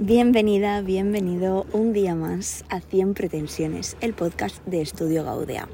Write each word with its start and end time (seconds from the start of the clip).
Bienvenida, 0.00 0.80
bienvenido 0.80 1.66
un 1.72 1.92
día 1.92 2.16
más 2.16 2.64
a 2.68 2.80
100 2.80 3.14
pretensiones, 3.14 3.96
el 4.00 4.12
podcast 4.12 4.56
de 4.66 4.80
Estudio 4.80 5.22
Gaudea. 5.22 5.68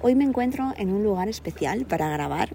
Hoy 0.00 0.14
me 0.14 0.22
encuentro 0.22 0.72
en 0.76 0.90
un 0.90 1.02
lugar 1.02 1.28
especial 1.28 1.84
para 1.84 2.08
grabar. 2.08 2.50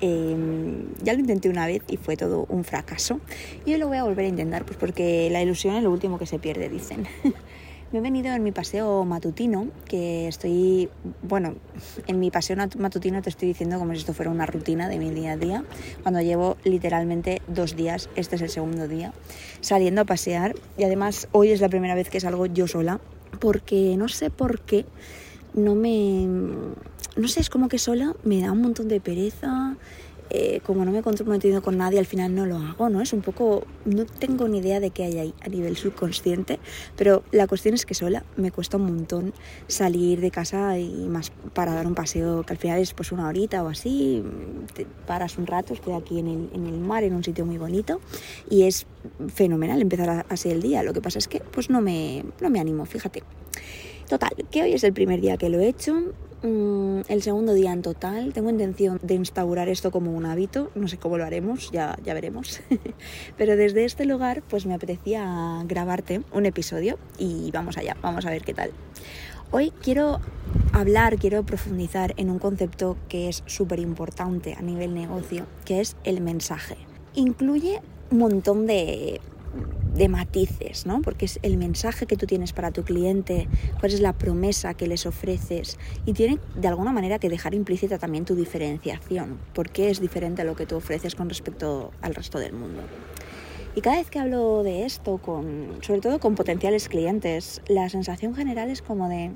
Em, 0.00 0.92
ya 1.04 1.12
lo 1.12 1.20
intenté 1.20 1.50
una 1.50 1.68
vez 1.68 1.82
y 1.88 1.98
fue 1.98 2.16
todo 2.16 2.46
un 2.48 2.64
fracaso. 2.64 3.20
Y 3.64 3.74
hoy 3.74 3.78
lo 3.78 3.86
voy 3.86 3.98
a 3.98 4.02
volver 4.02 4.24
a 4.24 4.28
intentar, 4.28 4.64
pues 4.64 4.76
porque 4.76 5.28
la 5.30 5.40
ilusión 5.40 5.76
es 5.76 5.84
lo 5.84 5.92
último 5.92 6.18
que 6.18 6.26
se 6.26 6.40
pierde, 6.40 6.68
dicen. 6.68 7.06
Me 7.92 7.98
he 7.98 8.02
venido 8.02 8.32
en 8.32 8.44
mi 8.44 8.52
paseo 8.52 9.04
matutino, 9.04 9.66
que 9.84 10.28
estoy, 10.28 10.88
bueno, 11.22 11.56
en 12.06 12.20
mi 12.20 12.30
paseo 12.30 12.56
matutino 12.78 13.20
te 13.20 13.30
estoy 13.30 13.48
diciendo 13.48 13.80
como 13.80 13.92
si 13.94 13.98
esto 13.98 14.14
fuera 14.14 14.30
una 14.30 14.46
rutina 14.46 14.88
de 14.88 14.96
mi 14.98 15.10
día 15.10 15.32
a 15.32 15.36
día, 15.36 15.64
cuando 16.02 16.20
llevo 16.20 16.56
literalmente 16.62 17.42
dos 17.48 17.74
días, 17.74 18.08
este 18.14 18.36
es 18.36 18.42
el 18.42 18.48
segundo 18.48 18.86
día, 18.86 19.12
saliendo 19.60 20.02
a 20.02 20.04
pasear. 20.04 20.54
Y 20.78 20.84
además 20.84 21.26
hoy 21.32 21.50
es 21.50 21.60
la 21.60 21.68
primera 21.68 21.96
vez 21.96 22.10
que 22.10 22.20
salgo 22.20 22.46
yo 22.46 22.68
sola, 22.68 23.00
porque 23.40 23.96
no 23.96 24.06
sé 24.08 24.30
por 24.30 24.60
qué 24.60 24.86
no 25.54 25.74
me, 25.74 26.26
no 27.16 27.26
sé, 27.26 27.40
es 27.40 27.50
como 27.50 27.68
que 27.68 27.78
sola 27.78 28.14
me 28.22 28.40
da 28.40 28.52
un 28.52 28.62
montón 28.62 28.86
de 28.86 29.00
pereza, 29.00 29.76
eh, 30.30 30.60
como 30.64 30.84
no 30.84 30.92
me 30.92 31.00
he 31.00 31.02
comprometido 31.02 31.62
con 31.62 31.76
nadie, 31.76 31.98
al 31.98 32.06
final 32.06 32.34
no 32.34 32.46
lo 32.46 32.56
hago, 32.56 32.88
¿no? 32.88 33.00
Es 33.00 33.12
un 33.12 33.20
poco, 33.20 33.66
no 33.84 34.06
tengo 34.06 34.48
ni 34.48 34.58
idea 34.58 34.80
de 34.80 34.90
qué 34.90 35.04
hay 35.04 35.18
ahí 35.18 35.34
a 35.42 35.48
nivel 35.48 35.76
subconsciente, 35.76 36.58
pero 36.96 37.22
la 37.32 37.46
cuestión 37.46 37.74
es 37.74 37.84
que 37.84 37.94
sola 37.94 38.24
me 38.36 38.50
cuesta 38.50 38.76
un 38.76 38.84
montón 38.84 39.34
salir 39.66 40.20
de 40.20 40.30
casa 40.30 40.78
y 40.78 41.06
más 41.08 41.32
para 41.52 41.74
dar 41.74 41.86
un 41.86 41.94
paseo, 41.94 42.44
que 42.44 42.52
al 42.52 42.58
final 42.58 42.78
es 42.78 42.94
pues 42.94 43.12
una 43.12 43.26
horita 43.26 43.62
o 43.62 43.68
así, 43.68 44.22
te 44.74 44.86
paras 45.06 45.36
un 45.38 45.46
rato, 45.46 45.74
estoy 45.74 45.94
aquí 45.94 46.18
en 46.18 46.28
el, 46.28 46.50
en 46.54 46.66
el 46.66 46.78
mar, 46.78 47.04
en 47.04 47.14
un 47.14 47.24
sitio 47.24 47.44
muy 47.44 47.58
bonito, 47.58 48.00
y 48.48 48.62
es 48.62 48.86
fenomenal 49.34 49.80
empezar 49.80 50.26
así 50.28 50.50
el 50.50 50.62
día. 50.62 50.82
Lo 50.82 50.92
que 50.92 51.00
pasa 51.00 51.18
es 51.18 51.28
que 51.28 51.40
pues 51.40 51.70
no 51.70 51.80
me, 51.80 52.24
no 52.40 52.50
me 52.50 52.60
animo, 52.60 52.86
fíjate. 52.86 53.22
Total, 54.10 54.32
que 54.50 54.64
hoy 54.64 54.72
es 54.72 54.82
el 54.82 54.92
primer 54.92 55.20
día 55.20 55.36
que 55.36 55.48
lo 55.48 55.60
he 55.60 55.68
hecho, 55.68 55.94
mm, 56.42 57.02
el 57.06 57.22
segundo 57.22 57.54
día 57.54 57.72
en 57.72 57.80
total. 57.80 58.32
Tengo 58.32 58.50
intención 58.50 58.98
de 59.04 59.14
instaurar 59.14 59.68
esto 59.68 59.92
como 59.92 60.10
un 60.10 60.26
hábito, 60.26 60.72
no 60.74 60.88
sé 60.88 60.98
cómo 60.98 61.16
lo 61.16 61.24
haremos, 61.24 61.70
ya, 61.70 61.96
ya 62.02 62.12
veremos. 62.12 62.60
Pero 63.38 63.54
desde 63.54 63.84
este 63.84 64.06
lugar 64.06 64.42
pues 64.48 64.66
me 64.66 64.74
apetecía 64.74 65.62
grabarte 65.64 66.22
un 66.32 66.44
episodio 66.44 66.98
y 67.18 67.52
vamos 67.52 67.78
allá, 67.78 67.96
vamos 68.02 68.26
a 68.26 68.30
ver 68.30 68.42
qué 68.42 68.52
tal. 68.52 68.72
Hoy 69.52 69.72
quiero 69.80 70.18
hablar, 70.72 71.16
quiero 71.16 71.44
profundizar 71.44 72.12
en 72.16 72.30
un 72.30 72.40
concepto 72.40 72.96
que 73.08 73.28
es 73.28 73.44
súper 73.46 73.78
importante 73.78 74.56
a 74.58 74.60
nivel 74.60 74.92
negocio, 74.92 75.46
que 75.64 75.80
es 75.80 75.94
el 76.02 76.20
mensaje. 76.20 76.78
Incluye 77.14 77.80
un 78.10 78.18
montón 78.18 78.66
de 78.66 79.20
de 79.94 80.08
matices, 80.08 80.86
¿no? 80.86 81.02
Porque 81.02 81.24
es 81.24 81.38
el 81.42 81.56
mensaje 81.56 82.06
que 82.06 82.16
tú 82.16 82.26
tienes 82.26 82.52
para 82.52 82.70
tu 82.70 82.82
cliente, 82.82 83.48
cuál 83.78 83.92
es 83.92 84.00
la 84.00 84.12
promesa 84.12 84.74
que 84.74 84.86
les 84.86 85.06
ofreces 85.06 85.78
y 86.06 86.12
tiene 86.12 86.38
de 86.56 86.68
alguna 86.68 86.92
manera 86.92 87.18
que 87.18 87.28
dejar 87.28 87.54
implícita 87.54 87.98
también 87.98 88.24
tu 88.24 88.34
diferenciación, 88.34 89.38
porque 89.54 89.90
es 89.90 90.00
diferente 90.00 90.42
a 90.42 90.44
lo 90.44 90.56
que 90.56 90.66
tú 90.66 90.76
ofreces 90.76 91.14
con 91.14 91.28
respecto 91.28 91.90
al 92.02 92.14
resto 92.14 92.38
del 92.38 92.52
mundo. 92.52 92.82
Y 93.76 93.82
cada 93.82 93.96
vez 93.96 94.10
que 94.10 94.18
hablo 94.18 94.64
de 94.64 94.84
esto, 94.84 95.18
con, 95.18 95.78
sobre 95.82 96.00
todo 96.00 96.18
con 96.18 96.34
potenciales 96.34 96.88
clientes, 96.88 97.62
la 97.68 97.88
sensación 97.88 98.34
general 98.34 98.68
es 98.68 98.82
como 98.82 99.08
de 99.08 99.32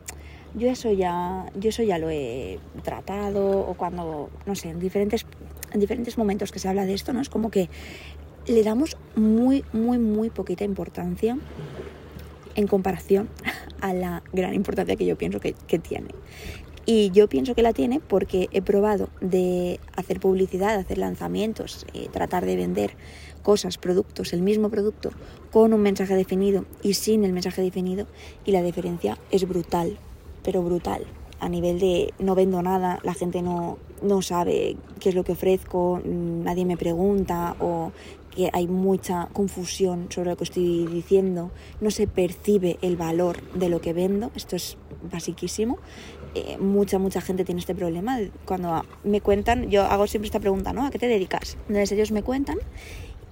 yo 0.54 0.68
eso 0.68 0.92
ya, 0.92 1.46
yo 1.58 1.70
eso 1.70 1.82
ya 1.82 1.98
lo 1.98 2.10
he 2.10 2.58
tratado, 2.82 3.60
o 3.60 3.74
cuando, 3.74 4.30
no 4.46 4.54
sé, 4.54 4.70
en 4.70 4.80
diferentes, 4.80 5.26
en 5.72 5.80
diferentes 5.80 6.16
momentos 6.16 6.52
que 6.52 6.58
se 6.58 6.68
habla 6.68 6.84
de 6.84 6.94
esto, 6.94 7.12
¿no? 7.12 7.20
Es 7.20 7.28
como 7.28 7.50
que 7.50 7.68
le 8.46 8.62
damos 8.62 8.96
muy, 9.16 9.64
muy, 9.72 9.98
muy 9.98 10.30
poquita 10.30 10.64
importancia 10.64 11.38
en 12.54 12.66
comparación 12.66 13.28
a 13.80 13.92
la 13.92 14.22
gran 14.32 14.54
importancia 14.54 14.96
que 14.96 15.06
yo 15.06 15.16
pienso 15.16 15.40
que, 15.40 15.54
tiene. 15.78 16.08
Y 16.86 17.10
yo 17.12 17.28
pienso 17.28 17.54
que 17.54 17.62
la 17.62 17.72
tiene 17.72 18.00
porque 18.00 18.48
he 18.52 18.60
probado 18.60 19.08
de 19.20 19.80
hacer 19.96 20.20
publicidad, 20.20 20.76
hacer 20.76 20.98
lanzamientos, 20.98 21.86
eh, 21.94 22.08
tratar 22.12 22.44
de 22.44 22.56
vender 22.56 22.94
cosas, 23.42 23.78
productos, 23.78 24.32
el 24.32 24.42
mismo 24.42 24.70
producto, 24.70 25.10
con 25.50 25.72
un 25.72 25.80
mensaje 25.80 26.14
definido 26.14 26.64
y 26.82 26.94
sin 26.94 27.24
el 27.24 27.32
mensaje 27.32 27.62
definido, 27.62 28.06
y 28.44 28.52
la 28.52 28.62
diferencia 28.62 29.18
es 29.30 29.46
brutal, 29.48 29.98
pero 30.42 30.62
brutal. 30.62 31.04
A 31.40 31.48
nivel 31.48 31.78
de 31.78 32.14
no 32.18 32.34
vendo 32.34 32.62
nada, 32.62 33.00
la 33.02 33.12
gente 33.12 33.42
no, 33.42 33.78
no 34.02 34.22
sabe 34.22 34.76
qué 35.00 35.08
es 35.10 35.14
lo 35.14 35.24
que 35.24 35.32
ofrezco, 35.32 36.00
nadie 36.04 36.64
me 36.64 36.76
pregunta 36.76 37.56
o 37.60 37.92
que 38.34 38.50
hay 38.52 38.66
mucha 38.66 39.28
confusión 39.32 40.06
sobre 40.10 40.30
lo 40.30 40.36
que 40.36 40.44
estoy 40.44 40.86
diciendo, 40.86 41.50
no 41.80 41.90
se 41.90 42.06
percibe 42.06 42.78
el 42.82 42.96
valor 42.96 43.42
de 43.52 43.68
lo 43.68 43.80
que 43.80 43.92
vendo, 43.92 44.30
esto 44.34 44.56
es 44.56 44.76
basiquísimo. 45.10 45.78
Eh, 46.34 46.58
mucha, 46.58 46.98
mucha 46.98 47.20
gente 47.20 47.44
tiene 47.44 47.60
este 47.60 47.74
problema. 47.74 48.18
Cuando 48.44 48.84
me 49.04 49.20
cuentan, 49.20 49.70
yo 49.70 49.84
hago 49.84 50.08
siempre 50.08 50.26
esta 50.26 50.40
pregunta, 50.40 50.72
¿no? 50.72 50.84
¿A 50.84 50.90
qué 50.90 50.98
te 50.98 51.06
dedicas? 51.06 51.56
Entonces 51.68 51.92
ellos 51.92 52.10
me 52.10 52.22
cuentan 52.22 52.58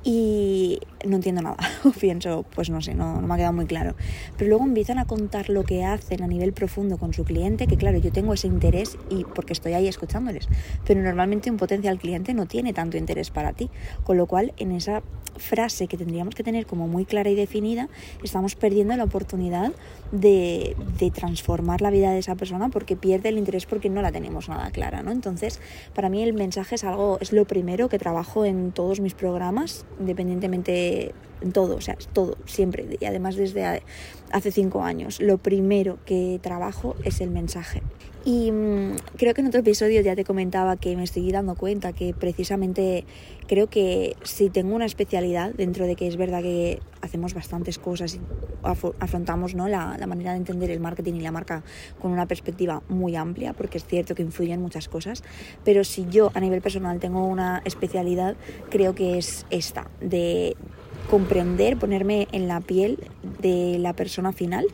y 0.04 0.80
no 1.06 1.16
entiendo 1.16 1.42
nada, 1.42 1.56
pienso, 2.00 2.44
pues 2.54 2.70
no 2.70 2.80
sé, 2.80 2.94
no, 2.94 3.20
no, 3.20 3.26
me 3.26 3.34
ha 3.34 3.36
quedado 3.36 3.52
muy 3.52 3.66
claro. 3.66 3.94
Pero 4.36 4.48
luego 4.50 4.64
empiezan 4.64 4.98
a 4.98 5.04
contar 5.04 5.48
lo 5.48 5.64
que 5.64 5.84
hacen 5.84 6.22
a 6.22 6.26
nivel 6.26 6.52
profundo 6.52 6.98
con 6.98 7.12
su 7.14 7.24
cliente, 7.24 7.66
que 7.66 7.76
claro, 7.76 7.98
yo 7.98 8.12
tengo 8.12 8.34
ese 8.34 8.48
interés 8.48 8.98
y 9.10 9.24
porque 9.24 9.52
estoy 9.52 9.74
ahí 9.74 9.88
escuchándoles, 9.88 10.48
pero 10.86 11.00
normalmente 11.02 11.50
un 11.50 11.56
potencial 11.56 11.98
cliente 11.98 12.34
no 12.34 12.46
tiene 12.46 12.72
tanto 12.72 12.96
interés 12.96 13.30
para 13.30 13.52
ti, 13.52 13.70
con 14.04 14.16
lo 14.16 14.26
cual 14.26 14.52
en 14.56 14.72
esa 14.72 15.02
frase 15.36 15.86
que 15.86 15.96
tendríamos 15.96 16.34
que 16.34 16.42
tener 16.42 16.66
como 16.66 16.88
muy 16.88 17.04
clara 17.04 17.30
y 17.30 17.34
definida, 17.34 17.88
estamos 18.22 18.54
perdiendo 18.54 18.96
la 18.96 19.04
oportunidad 19.04 19.72
de, 20.10 20.76
de 20.98 21.10
transformar 21.10 21.80
la 21.80 21.90
vida 21.90 22.10
de 22.10 22.18
esa 22.18 22.34
persona 22.34 22.68
porque 22.68 22.96
pierde 22.96 23.30
el 23.30 23.38
interés 23.38 23.66
porque 23.66 23.88
no 23.88 24.02
la 24.02 24.12
tenemos 24.12 24.48
nada 24.48 24.70
clara, 24.70 25.02
¿no? 25.02 25.10
Entonces, 25.10 25.60
para 25.94 26.08
mí 26.08 26.22
el 26.22 26.34
mensaje 26.34 26.74
es 26.74 26.84
algo, 26.84 27.18
es 27.20 27.32
lo 27.32 27.46
primero 27.46 27.88
que 27.88 27.98
trabajo 27.98 28.44
en 28.44 28.72
todos 28.72 29.00
mis 29.00 29.14
programas, 29.14 29.86
independientemente 29.98 31.14
en 31.42 31.52
todo, 31.52 31.76
o 31.76 31.80
sea, 31.80 31.96
todo, 32.12 32.36
siempre, 32.46 32.86
y 33.00 33.04
además 33.04 33.36
desde 33.36 33.82
hace 34.30 34.52
cinco 34.52 34.82
años. 34.82 35.20
Lo 35.20 35.38
primero 35.38 35.98
que 36.04 36.38
trabajo 36.42 36.96
es 37.04 37.20
el 37.20 37.30
mensaje. 37.30 37.82
Y 38.24 38.52
mm, 38.52 38.96
creo 39.16 39.34
que 39.34 39.40
en 39.40 39.48
otro 39.48 39.60
episodio 39.60 40.00
ya 40.00 40.14
te 40.14 40.24
comentaba 40.24 40.76
que 40.76 40.96
me 40.96 41.02
estoy 41.02 41.30
dando 41.32 41.56
cuenta 41.56 41.92
que 41.92 42.14
precisamente 42.14 43.04
creo 43.48 43.68
que 43.68 44.16
si 44.22 44.48
tengo 44.48 44.76
una 44.76 44.86
especialidad, 44.86 45.52
dentro 45.54 45.86
de 45.86 45.96
que 45.96 46.06
es 46.06 46.16
verdad 46.16 46.40
que 46.40 46.80
hacemos 47.00 47.34
bastantes 47.34 47.78
cosas 47.78 48.14
y 48.14 48.20
afrontamos 49.00 49.56
¿no? 49.56 49.66
la, 49.66 49.96
la 49.98 50.06
manera 50.06 50.32
de 50.32 50.38
entender 50.38 50.70
el 50.70 50.78
marketing 50.78 51.14
y 51.14 51.20
la 51.20 51.32
marca 51.32 51.64
con 52.00 52.12
una 52.12 52.26
perspectiva 52.26 52.82
muy 52.88 53.16
amplia, 53.16 53.54
porque 53.54 53.78
es 53.78 53.84
cierto 53.84 54.14
que 54.14 54.22
influyen 54.22 54.62
muchas 54.62 54.88
cosas, 54.88 55.24
pero 55.64 55.82
si 55.82 56.06
yo 56.08 56.30
a 56.34 56.40
nivel 56.40 56.62
personal 56.62 57.00
tengo 57.00 57.26
una 57.26 57.60
especialidad, 57.64 58.36
creo 58.70 58.94
que 58.94 59.18
es 59.18 59.46
esta, 59.50 59.90
de 60.00 60.56
comprender, 61.10 61.78
ponerme 61.78 62.28
en 62.32 62.48
la 62.48 62.60
piel 62.60 62.98
de 63.40 63.78
la 63.78 63.92
persona 63.92 64.32
final 64.32 64.66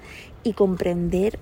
y 0.44 0.52
comprender 0.52 1.38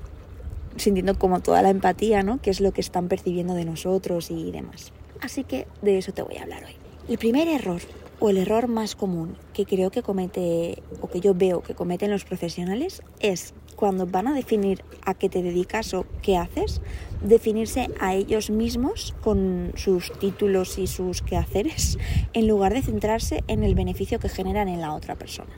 sintiendo 0.76 1.18
como 1.18 1.40
toda 1.40 1.62
la 1.62 1.70
empatía, 1.70 2.22
¿no? 2.22 2.40
Que 2.40 2.50
es 2.50 2.60
lo 2.60 2.72
que 2.72 2.80
están 2.80 3.08
percibiendo 3.08 3.54
de 3.54 3.64
nosotros 3.64 4.30
y 4.30 4.50
demás. 4.50 4.92
Así 5.20 5.44
que 5.44 5.66
de 5.82 5.98
eso 5.98 6.12
te 6.12 6.22
voy 6.22 6.36
a 6.36 6.42
hablar 6.42 6.64
hoy. 6.64 6.74
El 7.08 7.18
primer 7.18 7.48
error 7.48 7.80
o 8.18 8.30
el 8.30 8.38
error 8.38 8.68
más 8.68 8.94
común 8.94 9.36
que 9.52 9.64
creo 9.64 9.90
que 9.90 10.02
comete 10.02 10.82
o 11.00 11.08
que 11.08 11.20
yo 11.20 11.34
veo 11.34 11.62
que 11.62 11.74
cometen 11.74 12.10
los 12.10 12.24
profesionales 12.24 13.02
es 13.20 13.54
cuando 13.76 14.06
van 14.06 14.26
a 14.26 14.34
definir 14.34 14.82
a 15.04 15.14
qué 15.14 15.28
te 15.28 15.42
dedicas 15.42 15.94
o 15.94 16.06
qué 16.22 16.36
haces, 16.36 16.80
definirse 17.22 17.88
a 18.00 18.14
ellos 18.14 18.50
mismos 18.50 19.14
con 19.22 19.72
sus 19.76 20.12
títulos 20.18 20.78
y 20.78 20.86
sus 20.86 21.22
quehaceres 21.22 21.98
en 22.32 22.48
lugar 22.48 22.74
de 22.74 22.82
centrarse 22.82 23.44
en 23.48 23.62
el 23.62 23.74
beneficio 23.74 24.18
que 24.18 24.28
generan 24.28 24.68
en 24.68 24.80
la 24.80 24.94
otra 24.94 25.14
persona. 25.14 25.50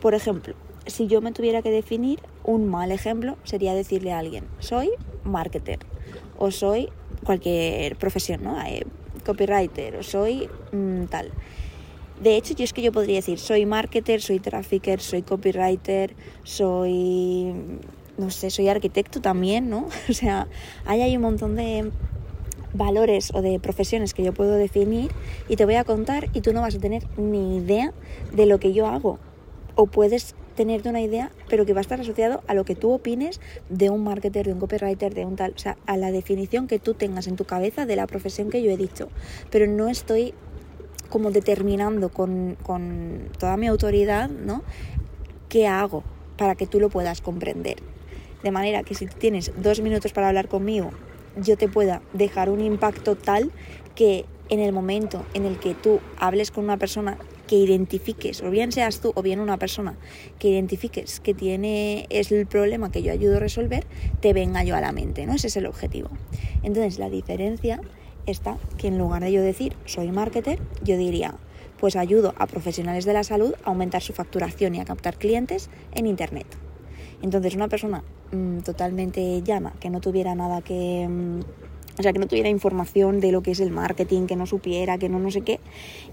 Por 0.00 0.14
ejemplo, 0.14 0.54
si 0.86 1.06
yo 1.06 1.20
me 1.20 1.32
tuviera 1.32 1.62
que 1.62 1.70
definir, 1.70 2.20
un 2.44 2.68
mal 2.68 2.92
ejemplo 2.92 3.36
sería 3.44 3.74
decirle 3.74 4.12
a 4.12 4.18
alguien, 4.18 4.44
soy 4.58 4.90
marketer 5.24 5.80
o 6.38 6.50
soy 6.50 6.88
cualquier 7.24 7.96
profesión, 7.96 8.44
¿no? 8.44 8.60
Eh, 8.62 8.86
copywriter 9.24 9.96
o 9.96 10.02
soy 10.02 10.48
mm, 10.72 11.04
tal. 11.06 11.32
De 12.22 12.36
hecho, 12.36 12.54
yo 12.54 12.64
es 12.64 12.72
que 12.72 12.82
yo 12.82 12.90
podría 12.90 13.16
decir, 13.16 13.38
soy 13.38 13.64
marketer, 13.64 14.20
soy 14.20 14.40
trafficker, 14.40 15.00
soy 15.00 15.22
copywriter, 15.22 16.14
soy, 16.42 17.52
no 18.16 18.30
sé, 18.30 18.50
soy 18.50 18.68
arquitecto 18.68 19.20
también, 19.20 19.70
¿no? 19.70 19.88
O 20.08 20.12
sea, 20.12 20.48
hay, 20.84 21.02
hay 21.02 21.16
un 21.16 21.22
montón 21.22 21.54
de 21.54 21.90
valores 22.74 23.30
o 23.34 23.42
de 23.42 23.58
profesiones 23.60 24.14
que 24.14 24.22
yo 24.22 24.32
puedo 24.32 24.54
definir 24.54 25.10
y 25.48 25.56
te 25.56 25.64
voy 25.64 25.76
a 25.76 25.84
contar 25.84 26.28
y 26.34 26.40
tú 26.40 26.52
no 26.52 26.60
vas 26.60 26.74
a 26.74 26.78
tener 26.78 27.04
ni 27.16 27.58
idea 27.58 27.92
de 28.32 28.46
lo 28.46 28.58
que 28.58 28.72
yo 28.72 28.86
hago. 28.86 29.18
O 29.76 29.86
puedes 29.86 30.34
tenerte 30.56 30.88
una 30.88 31.00
idea, 31.00 31.30
pero 31.48 31.64
que 31.64 31.72
va 31.72 31.78
a 31.78 31.82
estar 31.82 32.00
asociado 32.00 32.42
a 32.48 32.54
lo 32.54 32.64
que 32.64 32.74
tú 32.74 32.90
opines 32.90 33.40
de 33.68 33.90
un 33.90 34.02
marketer, 34.02 34.46
de 34.46 34.52
un 34.54 34.58
copywriter, 34.58 35.14
de 35.14 35.24
un 35.24 35.36
tal, 35.36 35.52
o 35.54 35.58
sea, 35.58 35.76
a 35.86 35.96
la 35.96 36.10
definición 36.10 36.66
que 36.66 36.80
tú 36.80 36.94
tengas 36.94 37.28
en 37.28 37.36
tu 37.36 37.44
cabeza 37.44 37.86
de 37.86 37.94
la 37.94 38.08
profesión 38.08 38.50
que 38.50 38.60
yo 38.60 38.72
he 38.72 38.76
dicho. 38.76 39.08
Pero 39.50 39.68
no 39.68 39.88
estoy 39.88 40.34
como 41.08 41.30
determinando 41.30 42.10
con, 42.10 42.56
con 42.62 43.28
toda 43.38 43.56
mi 43.56 43.66
autoridad, 43.66 44.28
¿no? 44.28 44.62
qué 45.48 45.66
hago 45.66 46.04
para 46.36 46.54
que 46.54 46.66
tú 46.66 46.80
lo 46.80 46.88
puedas 46.88 47.20
comprender. 47.20 47.78
De 48.42 48.50
manera 48.50 48.82
que 48.82 48.94
si 48.94 49.06
tienes 49.06 49.52
dos 49.56 49.80
minutos 49.80 50.12
para 50.12 50.28
hablar 50.28 50.48
conmigo, 50.48 50.90
yo 51.36 51.56
te 51.56 51.68
pueda 51.68 52.02
dejar 52.12 52.50
un 52.50 52.60
impacto 52.60 53.16
tal 53.16 53.50
que 53.94 54.24
en 54.48 54.60
el 54.60 54.72
momento 54.72 55.26
en 55.34 55.44
el 55.44 55.58
que 55.58 55.74
tú 55.74 56.00
hables 56.18 56.50
con 56.50 56.64
una 56.64 56.78
persona 56.78 57.18
que 57.46 57.56
identifiques, 57.56 58.42
o 58.42 58.50
bien 58.50 58.72
seas 58.72 59.00
tú 59.00 59.12
o 59.14 59.22
bien 59.22 59.40
una 59.40 59.56
persona 59.56 59.96
que 60.38 60.48
identifiques 60.48 61.20
que 61.20 61.34
tiene 61.34 62.06
es 62.10 62.30
el 62.30 62.46
problema 62.46 62.92
que 62.92 63.02
yo 63.02 63.12
ayudo 63.12 63.36
a 63.36 63.40
resolver, 63.40 63.86
te 64.20 64.32
venga 64.32 64.64
yo 64.64 64.76
a 64.76 64.80
la 64.80 64.92
mente, 64.92 65.26
¿no? 65.26 65.34
Ese 65.34 65.48
es 65.48 65.56
el 65.56 65.66
objetivo. 65.66 66.10
Entonces, 66.62 66.98
la 66.98 67.10
diferencia 67.10 67.80
está 68.30 68.58
que 68.76 68.88
en 68.88 68.98
lugar 68.98 69.22
de 69.22 69.32
yo 69.32 69.42
decir 69.42 69.74
soy 69.84 70.10
marketer, 70.10 70.58
yo 70.82 70.96
diría 70.96 71.34
pues 71.78 71.96
ayudo 71.96 72.34
a 72.38 72.46
profesionales 72.46 73.04
de 73.04 73.12
la 73.12 73.22
salud 73.22 73.54
a 73.64 73.70
aumentar 73.70 74.02
su 74.02 74.12
facturación 74.12 74.74
y 74.74 74.80
a 74.80 74.84
captar 74.84 75.16
clientes 75.16 75.70
en 75.94 76.06
internet. 76.06 76.46
Entonces, 77.22 77.54
una 77.54 77.68
persona 77.68 78.02
mm, 78.32 78.58
totalmente 78.60 79.42
llana, 79.42 79.72
que 79.78 79.88
no 79.88 80.00
tuviera 80.00 80.34
nada 80.34 80.60
que 80.60 81.06
mm, 81.08 81.40
o 81.98 82.02
sea, 82.02 82.12
que 82.12 82.20
no 82.20 82.28
tuviera 82.28 82.48
información 82.48 83.18
de 83.20 83.32
lo 83.32 83.42
que 83.42 83.50
es 83.50 83.60
el 83.60 83.72
marketing, 83.72 84.26
que 84.26 84.36
no 84.36 84.46
supiera, 84.46 84.98
que 84.98 85.08
no 85.08 85.18
no 85.18 85.30
sé 85.32 85.40
qué, 85.40 85.58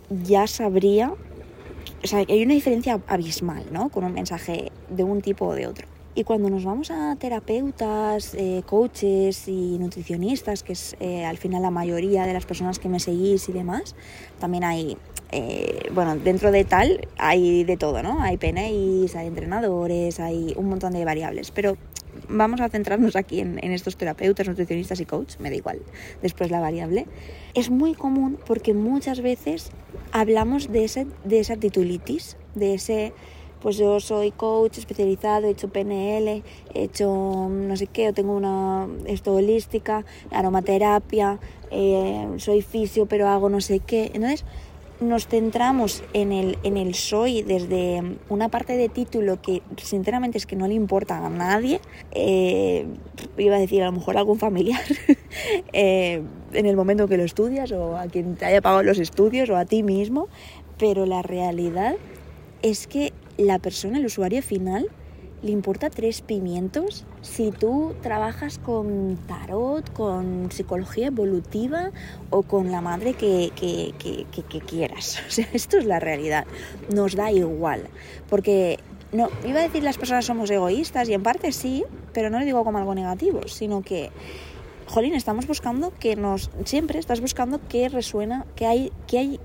ya 0.10 0.48
sabría, 0.48 1.14
o 2.04 2.08
sea, 2.08 2.24
hay 2.28 2.44
una 2.44 2.56
diferencia 2.56 3.00
abismal, 3.08 3.66
¿no? 3.72 3.90
Con 3.90 4.04
un 4.04 4.14
mensaje 4.14 4.72
de 4.90 5.04
un 5.04 5.22
tipo 5.22 5.46
o 5.46 5.54
de 5.54 5.68
otro. 5.68 5.88
Y 6.18 6.24
cuando 6.24 6.50
nos 6.50 6.64
vamos 6.64 6.92
a 6.92 7.18
terapeutas, 7.18 8.36
eh, 8.36 8.64
coaches 8.66 9.50
y 9.50 9.78
nutricionistas, 9.78 10.64
que 10.64 10.72
es 10.72 10.96
eh, 11.02 11.26
al 11.26 11.38
final 11.38 11.62
la 11.62 11.72
mayoría 11.72 12.26
de 12.26 12.32
las 12.32 12.46
personas 12.46 12.80
que 12.80 12.88
me 12.88 13.02
seguís 13.02 13.50
y 13.50 13.52
demás, 13.52 13.96
también 14.40 14.64
hay, 14.64 14.98
eh, 15.34 15.90
bueno, 15.94 16.16
dentro 16.16 16.54
de 16.54 16.64
tal 16.64 17.10
hay 17.18 17.66
de 17.66 17.76
todo, 17.76 18.02
¿no? 18.02 18.22
Hay 18.22 18.38
PNIs, 18.38 19.18
hay 19.18 19.28
entrenadores, 19.28 20.22
hay 20.22 20.54
un 20.56 20.70
montón 20.70 20.94
de 20.94 21.04
variables, 21.04 21.52
pero 21.52 21.76
vamos 22.30 22.62
a 22.62 22.70
centrarnos 22.70 23.18
aquí 23.18 23.42
en, 23.42 23.60
estos 23.60 23.98
terapeutas, 23.98 24.48
nutricionistas 24.48 25.02
y 25.02 25.06
coach, 25.06 25.36
me 25.40 25.50
da 25.50 25.58
igual, 25.58 25.82
después 26.22 26.50
la 26.50 26.62
variable, 26.62 27.08
es 27.56 27.70
muy 27.70 27.94
común 27.94 28.38
porque 28.46 28.74
muchas 28.74 29.20
veces 29.20 29.70
hablamos 30.14 30.72
de, 30.72 30.86
ese, 30.86 31.08
de 31.26 31.40
esa 31.40 31.58
titulitis, 31.58 32.38
de 32.56 32.76
ese, 32.76 33.14
pues 33.66 33.78
yo 33.78 34.00
soy 34.00 34.30
coach 34.30 34.78
especializado, 34.78 35.48
he 35.48 35.50
hecho 35.50 35.70
PNL, 35.70 36.44
he 36.76 36.84
hecho 36.84 37.48
no 37.50 37.76
sé 37.76 37.88
qué, 37.88 38.10
o 38.10 38.14
tengo 38.14 38.36
una 38.36 38.88
esto 39.08 39.34
holística, 39.34 40.06
aromaterapia, 40.30 41.40
eh, 41.72 42.28
soy 42.38 42.62
fisio 42.62 43.08
pero 43.08 43.28
hago 43.28 43.50
no 43.50 43.62
sé 43.62 43.80
qué. 43.80 44.12
Entonces, 44.14 44.46
nos 45.00 45.26
centramos 45.26 46.04
en 46.14 46.32
el, 46.32 46.60
en 46.62 46.78
el 46.78 46.94
soy 46.94 47.42
desde 47.42 48.04
una 48.30 48.50
parte 48.50 48.78
de 48.78 48.88
título 48.88 49.42
que 49.42 49.64
sinceramente 49.78 50.38
es 50.38 50.46
que 50.46 50.56
no 50.56 50.68
le 50.68 50.76
importa 50.76 51.26
a 51.26 51.30
nadie, 51.32 51.82
eh, 52.12 52.86
iba 53.36 53.56
a 53.56 53.60
decir 53.60 53.82
a 53.82 53.88
lo 53.88 53.94
mejor 53.94 54.16
algún 54.16 54.38
familiar, 54.38 54.84
eh, 55.74 56.22
en 56.54 56.66
el 56.68 56.76
momento 56.76 57.08
que 57.08 57.18
lo 57.18 57.24
estudias 57.24 57.72
o 57.72 57.98
a 57.98 58.06
quien 58.06 58.36
te 58.36 58.46
haya 58.46 58.62
pagado 58.62 58.84
los 58.84 59.00
estudios 59.00 59.50
o 59.50 59.58
a 59.58 59.66
ti 59.66 59.82
mismo, 59.82 60.28
pero 60.78 61.08
la 61.08 61.24
realidad 61.24 61.96
es 62.62 62.86
que 62.86 63.12
la 63.38 63.60
persona, 63.60 63.98
el 63.98 64.06
usuario 64.06 64.42
final, 64.42 64.90
le 65.42 65.52
importa 65.52 65.90
tres 65.90 66.22
pimientos 66.22 67.06
si 67.22 67.52
tú 67.52 67.94
trabajas 68.02 68.58
con 68.58 69.18
tarot, 69.28 69.92
con 69.94 70.52
psicología 70.52 71.08
evolutiva 71.08 71.92
o 72.32 72.42
con 72.42 72.72
la 72.72 72.82
madre 72.82 73.14
que, 73.14 73.52
quieras. 74.66 75.22
O 75.28 75.32
sea, 75.32 75.48
esto 75.54 75.78
es 75.78 75.86
la 75.86 76.00
realidad. 76.00 76.46
Nos 76.94 77.16
da 77.16 77.32
igual. 77.32 77.88
Porque 78.30 78.80
no, 79.12 79.30
iba 79.46 79.60
a 79.60 79.64
decir 79.64 79.84
las 79.84 79.98
personas 79.98 80.26
somos 80.26 80.50
egoístas 80.50 81.10
y 81.10 81.14
en 81.14 81.22
parte 81.22 81.52
sí, 81.52 81.84
pero 82.14 82.30
no 82.30 82.40
lo 82.40 82.46
digo 82.46 82.64
como 82.64 82.80
algo 82.80 82.96
negativo, 82.96 83.48
sino 83.48 83.82
que 83.82 84.12
jolín, 84.88 85.14
estamos 85.14 85.48
buscando 85.48 85.94
que 86.00 86.16
nos 86.16 86.50
siempre 86.64 87.00
estás 87.00 87.22
buscando 87.22 87.60
que 87.68 87.90
resuena, 87.90 88.46
que 88.56 88.66
hay 88.66 88.92
que 89.08 89.20
hay 89.20 89.40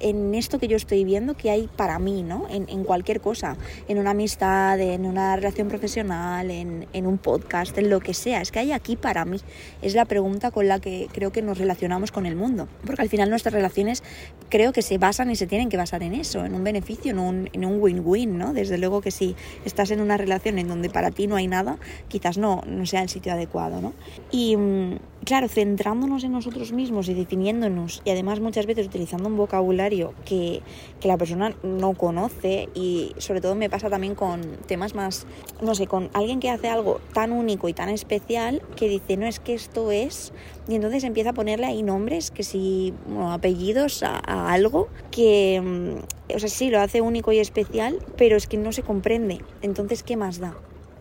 en 0.00 0.34
esto 0.34 0.58
que 0.58 0.68
yo 0.68 0.76
estoy 0.76 1.04
viendo 1.04 1.34
que 1.36 1.50
hay 1.50 1.68
para 1.76 1.98
mí, 1.98 2.22
¿no? 2.22 2.46
En, 2.50 2.84
cualquier 2.84 3.20
cosa, 3.20 3.56
en 3.88 3.98
una 3.98 4.10
amistad, 4.10 4.80
en 4.80 5.04
una 5.04 5.36
relación 5.36 5.68
profesional, 5.68 6.50
en, 6.50 6.86
en, 6.92 7.06
un 7.06 7.18
podcast, 7.18 7.76
en 7.78 7.90
lo 7.90 8.00
que 8.00 8.14
sea. 8.14 8.40
Es 8.40 8.50
que 8.50 8.58
hay 8.58 8.72
aquí 8.72 8.96
para 8.96 9.24
mí. 9.24 9.38
Es 9.82 9.94
la 9.94 10.04
pregunta 10.04 10.50
con 10.50 10.66
la 10.66 10.80
que 10.80 11.08
creo 11.12 11.30
que 11.30 11.42
nos 11.42 11.58
relacionamos 11.58 12.10
con 12.10 12.26
el 12.26 12.36
mundo. 12.36 12.68
Porque 12.84 13.02
al 13.02 13.08
final 13.08 13.30
nuestras 13.30 13.52
relaciones 13.52 14.02
creo 14.48 14.72
que 14.72 14.82
se 14.82 14.98
basan 14.98 15.30
y 15.30 15.36
se 15.36 15.46
tienen 15.46 15.68
que 15.68 15.76
basar 15.76 16.02
en 16.02 16.14
eso, 16.14 16.44
en 16.44 16.54
un 16.54 16.64
beneficio, 16.64 17.10
en 17.12 17.64
un 17.64 17.80
win-win, 17.80 18.38
¿no? 18.38 18.52
Desde 18.52 18.78
luego 18.78 19.00
que 19.00 19.10
si 19.10 19.36
estás 19.64 19.90
en 19.90 20.00
una 20.00 20.16
relación 20.16 20.58
en 20.58 20.68
donde 20.68 20.90
para 20.90 21.10
ti 21.10 21.26
no 21.26 21.36
hay 21.36 21.46
nada, 21.46 21.78
quizás 22.08 22.38
no, 22.38 22.62
no 22.66 22.86
sea 22.86 23.02
el 23.02 23.08
sitio 23.08 23.32
adecuado, 23.32 23.80
¿no? 23.80 23.92
Y 24.30 24.56
mm, 24.56 24.98
claro, 25.24 25.48
centrándonos 25.48 26.24
en 26.24 26.32
nosotros 26.32 26.72
mismos 26.72 27.08
y 27.08 27.14
definiéndonos, 27.14 28.02
y 28.04 28.10
además 28.10 28.40
muchas 28.40 28.66
veces 28.66 28.86
utilizando 28.86 29.28
un 29.28 29.36
vocabulario 29.36 30.14
que, 30.24 30.62
que, 31.00 31.08
la 31.08 31.18
persona 31.18 31.54
no 31.62 31.94
conoce, 31.94 32.68
y 32.74 33.12
sobre 33.18 33.40
todo 33.40 33.54
me 33.54 33.70
pasa 33.70 33.90
también 33.90 34.14
con 34.14 34.40
temas 34.66 34.94
más, 34.94 35.26
no 35.60 35.74
sé, 35.74 35.86
con 35.86 36.10
alguien 36.14 36.40
que 36.40 36.50
hace 36.50 36.68
algo 36.68 37.00
tan 37.12 37.32
único 37.32 37.68
y 37.68 37.72
tan 37.72 37.88
especial 37.88 38.62
que 38.76 38.88
dice, 38.88 39.16
no 39.16 39.26
es 39.26 39.40
que 39.40 39.54
esto 39.54 39.90
es, 39.90 40.32
y 40.68 40.74
entonces 40.74 41.04
empieza 41.04 41.30
a 41.30 41.34
ponerle 41.34 41.66
ahí 41.66 41.82
nombres, 41.82 42.30
que 42.30 42.42
si, 42.42 42.94
apellidos 43.28 44.02
a, 44.02 44.18
algo 44.50 44.88
que, 45.10 45.60
mm, 45.60 46.34
o 46.34 46.38
sea, 46.38 46.48
sí, 46.48 46.70
lo 46.70 46.80
hace 46.80 47.00
único 47.00 47.32
y 47.32 47.38
especial, 47.38 47.98
pero 48.16 48.36
es 48.36 48.46
que 48.46 48.56
no 48.56 48.72
se 48.72 48.82
comprende. 48.82 49.40
Entonces, 49.62 50.02
¿qué 50.02 50.16
más 50.16 50.38
da? 50.38 50.56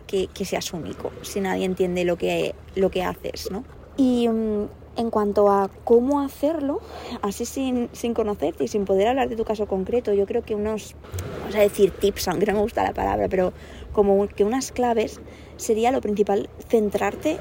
Que, 0.08 0.28
que 0.28 0.44
seas 0.44 0.74
único, 0.74 1.12
si 1.22 1.40
nadie 1.40 1.66
entiende 1.66 2.04
lo 2.04 2.18
que, 2.18 2.56
lo 2.76 2.90
que 2.90 3.04
haces, 3.04 3.52
¿no? 3.52 3.64
Y 4.00 4.30
mm, 4.30 4.70
en 4.96 5.10
cuanto 5.10 5.52
a 5.52 5.70
cómo 5.84 6.22
hacerlo, 6.22 6.80
así 7.22 7.46
sin, 7.46 7.90
sin, 7.92 8.14
conocerte 8.14 8.64
y 8.64 8.70
sin 8.70 8.86
poder 8.86 9.10
hablar 9.10 9.28
de 9.28 9.36
tu 9.36 9.44
caso 9.44 9.68
concreto, 9.68 10.14
yo 10.14 10.26
creo 10.26 10.42
que 10.42 10.56
unos, 10.56 10.96
vamos 11.42 11.56
a 11.56 11.60
decir 11.60 11.92
tips, 11.92 12.30
aunque 12.30 12.46
no 12.46 12.54
me 12.54 12.62
gusta 12.62 12.82
la 12.82 12.94
palabra, 12.94 13.28
pero 13.28 13.52
como 13.92 14.26
que 14.30 14.46
unas 14.46 14.72
claves 14.72 15.20
sería 15.58 15.92
lo 15.92 16.00
principal, 16.00 16.50
centrarte 16.70 17.40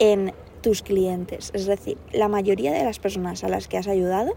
en 0.00 0.32
tus 0.62 0.82
clientes. 0.82 1.52
Es 1.54 1.66
decir, 1.66 1.96
la 2.12 2.26
mayoría 2.26 2.72
de 2.72 2.82
las 2.82 2.98
personas 2.98 3.44
a 3.44 3.48
las 3.48 3.68
que 3.68 3.78
has 3.78 3.86
ayudado, 3.86 4.32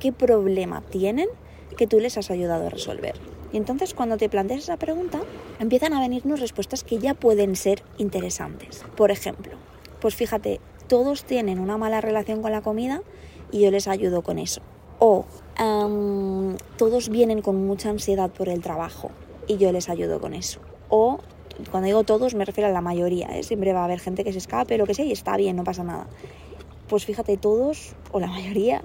¿qué 0.00 0.10
problema 0.10 0.82
tienen 0.90 1.28
que 1.76 1.86
tú 1.86 2.00
les 2.00 2.18
has 2.18 2.32
ayudado 2.32 2.66
a 2.66 2.70
resolver? 2.70 3.14
Y 3.52 3.58
entonces 3.58 3.94
cuando 3.94 4.16
te 4.16 4.28
planteas 4.28 4.64
esa 4.64 4.76
pregunta, 4.76 5.20
empiezan 5.60 5.92
a 5.92 6.00
venirnos 6.00 6.40
respuestas 6.40 6.82
que 6.82 6.98
ya 6.98 7.14
pueden 7.14 7.54
ser 7.54 7.84
interesantes. 7.98 8.84
Por 8.96 9.12
ejemplo, 9.12 9.52
pues 10.00 10.16
fíjate, 10.16 10.60
todos 10.92 11.24
tienen 11.24 11.58
una 11.58 11.78
mala 11.78 12.02
relación 12.02 12.42
con 12.42 12.52
la 12.52 12.60
comida 12.60 13.00
y 13.50 13.60
yo 13.60 13.70
les 13.70 13.88
ayudo 13.88 14.20
con 14.20 14.38
eso. 14.38 14.60
O 14.98 15.24
todos 16.76 17.08
vienen 17.08 17.40
con 17.40 17.66
mucha 17.66 17.88
ansiedad 17.88 18.28
por 18.28 18.50
el 18.50 18.60
trabajo 18.60 19.10
y 19.46 19.56
yo 19.56 19.72
les 19.72 19.88
ayudo 19.88 20.20
con 20.20 20.34
eso. 20.34 20.60
O 20.90 21.18
cuando 21.70 21.86
digo 21.86 22.04
todos 22.04 22.34
me 22.34 22.44
refiero 22.44 22.68
a 22.68 22.72
la 22.72 22.82
mayoría, 22.82 23.28
¿eh? 23.28 23.42
siempre 23.42 23.72
va 23.72 23.80
a 23.80 23.84
haber 23.86 24.00
gente 24.00 24.22
que 24.22 24.32
se 24.32 24.38
escape, 24.38 24.76
lo 24.76 24.84
que 24.84 24.92
sea, 24.92 25.06
y 25.06 25.12
está 25.12 25.34
bien, 25.38 25.56
no 25.56 25.64
pasa 25.64 25.82
nada. 25.82 26.08
Pues 26.88 27.06
fíjate, 27.06 27.38
todos, 27.38 27.94
o 28.10 28.20
la 28.20 28.26
mayoría, 28.26 28.82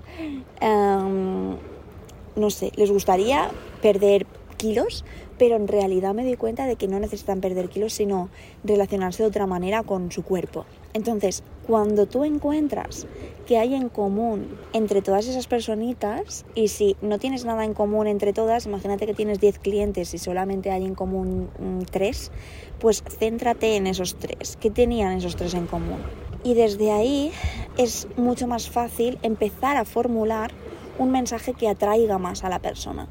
no 0.62 2.50
sé, 2.50 2.72
les 2.78 2.90
gustaría 2.90 3.52
perder 3.82 4.26
kilos, 4.56 5.04
pero 5.38 5.58
en 5.58 5.68
realidad 5.68 6.14
me 6.14 6.24
doy 6.24 6.38
cuenta 6.38 6.68
de 6.68 6.78
que 6.78 6.88
no 6.88 7.02
necesitan 7.02 7.42
perder 7.42 7.68
kilos, 7.68 7.92
sino 7.92 8.30
relacionarse 8.64 9.24
de 9.24 9.30
otra 9.30 9.46
manera 9.46 9.84
con 9.84 10.10
su 10.10 10.24
cuerpo. 10.24 10.66
Entonces, 10.94 11.44
cuando 11.68 12.06
tú 12.06 12.24
encuentras 12.24 13.06
que 13.46 13.58
hay 13.58 13.76
en 13.76 13.90
común 13.90 14.58
entre 14.74 15.02
todas 15.02 15.28
esas 15.28 15.48
personitas, 15.48 16.46
y 16.56 16.70
si 16.70 16.96
no 17.02 17.20
tienes 17.20 17.44
nada 17.46 17.66
en 17.66 17.74
común 17.74 18.08
entre 18.08 18.32
todas, 18.34 18.66
imagínate 18.66 19.06
que 19.06 19.14
tienes 19.14 19.40
10 19.40 19.60
clientes 19.60 20.14
y 20.14 20.18
solamente 20.18 20.72
hay 20.72 20.86
en 20.86 20.96
común 20.96 21.50
3, 21.92 22.32
mm, 22.32 22.80
pues 22.80 23.04
céntrate 23.20 23.76
en 23.76 23.88
esos 23.88 24.16
3. 24.16 24.58
¿Qué 24.58 24.72
tenían 24.72 25.14
esos 25.14 25.36
3 25.36 25.54
en 25.56 25.68
común? 25.68 26.00
Y 26.44 26.54
desde 26.54 26.92
ahí 26.92 27.32
es 27.78 28.08
mucho 28.16 28.48
más 28.48 28.70
fácil 28.70 29.20
empezar 29.22 29.76
a 29.76 29.84
formular 29.84 30.52
un 30.98 31.12
mensaje 31.12 31.54
que 31.54 31.68
atraiga 31.68 32.18
más 32.18 32.44
a 32.44 32.50
la 32.50 32.60
persona. 32.60 33.08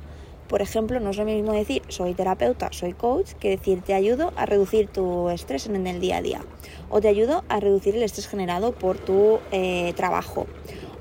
Por 0.48 0.62
ejemplo, 0.62 1.00
no 1.00 1.10
es 1.10 1.16
lo 1.16 1.24
mismo 1.24 1.52
decir 1.52 1.82
soy 1.88 2.14
terapeuta, 2.14 2.68
soy 2.72 2.92
coach, 2.92 3.32
que 3.34 3.50
decir 3.50 3.82
te 3.82 3.94
ayudo 3.94 4.32
a 4.36 4.46
reducir 4.46 4.88
tu 4.88 5.28
estrés 5.28 5.66
en 5.66 5.86
el 5.86 6.00
día 6.00 6.18
a 6.18 6.22
día 6.22 6.40
o 6.88 7.00
te 7.00 7.08
ayudo 7.08 7.44
a 7.48 7.60
reducir 7.60 7.96
el 7.96 8.02
estrés 8.02 8.28
generado 8.28 8.72
por 8.72 8.98
tu 8.98 9.40
eh, 9.50 9.92
trabajo. 9.96 10.46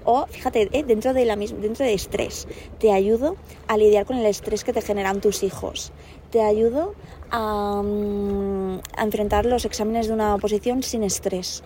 O 0.06 0.28
fíjate, 0.28 0.70
eh, 0.72 0.84
dentro, 0.84 1.14
de 1.14 1.26
la 1.26 1.36
dentro 1.36 1.86
de 1.86 1.94
estrés, 1.94 2.48
te 2.80 2.92
ayudo 2.92 3.36
a 3.68 3.78
lidiar 3.78 4.06
con 4.06 4.18
el 4.18 4.26
estrés 4.26 4.64
que 4.64 4.72
te 4.72 4.82
generan 4.82 5.20
tus 5.20 5.44
hijos. 5.44 5.92
Te 6.32 6.42
ayudo 6.42 6.94
a, 7.32 7.82
mm, 7.84 8.80
a 8.96 9.04
enfrentar 9.04 9.46
los 9.46 9.66
exámenes 9.66 10.08
de 10.08 10.14
una 10.14 10.36
oposición 10.36 10.84
sin 10.84 11.04
estrés 11.04 11.64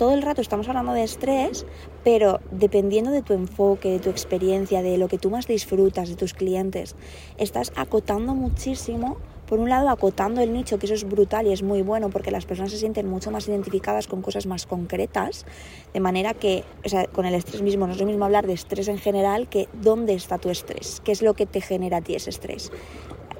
todo 0.00 0.14
el 0.14 0.22
rato 0.22 0.40
estamos 0.40 0.66
hablando 0.66 0.94
de 0.94 1.04
estrés, 1.04 1.66
pero 2.04 2.40
dependiendo 2.50 3.10
de 3.10 3.20
tu 3.20 3.34
enfoque, 3.34 3.90
de 3.90 3.98
tu 3.98 4.08
experiencia, 4.08 4.80
de 4.80 4.96
lo 4.96 5.08
que 5.08 5.18
tú 5.18 5.28
más 5.28 5.46
disfrutas, 5.46 6.08
de 6.08 6.16
tus 6.16 6.32
clientes, 6.32 6.96
estás 7.36 7.70
acotando 7.76 8.34
muchísimo 8.34 9.18
por 9.50 9.58
un 9.58 9.68
lado 9.68 9.88
acotando 9.88 10.40
el 10.40 10.52
nicho, 10.52 10.78
que 10.78 10.86
eso 10.86 10.94
es 10.94 11.02
brutal 11.02 11.48
y 11.48 11.52
es 11.52 11.64
muy 11.64 11.82
bueno 11.82 12.08
porque 12.08 12.30
las 12.30 12.46
personas 12.46 12.70
se 12.70 12.78
sienten 12.78 13.08
mucho 13.08 13.32
más 13.32 13.48
identificadas 13.48 14.06
con 14.06 14.22
cosas 14.22 14.46
más 14.46 14.64
concretas, 14.64 15.44
de 15.92 15.98
manera 15.98 16.34
que, 16.34 16.62
o 16.84 16.88
sea, 16.88 17.06
con 17.08 17.26
el 17.26 17.34
estrés 17.34 17.60
mismo, 17.60 17.88
no 17.88 17.92
es 17.92 17.98
lo 17.98 18.06
mismo 18.06 18.24
hablar 18.24 18.46
de 18.46 18.52
estrés 18.52 18.86
en 18.86 18.98
general 18.98 19.48
que 19.48 19.68
dónde 19.72 20.14
está 20.14 20.38
tu 20.38 20.50
estrés, 20.50 21.02
qué 21.04 21.10
es 21.10 21.20
lo 21.20 21.34
que 21.34 21.46
te 21.46 21.60
genera 21.60 21.96
a 21.96 22.00
ti 22.00 22.14
ese 22.14 22.30
estrés. 22.30 22.70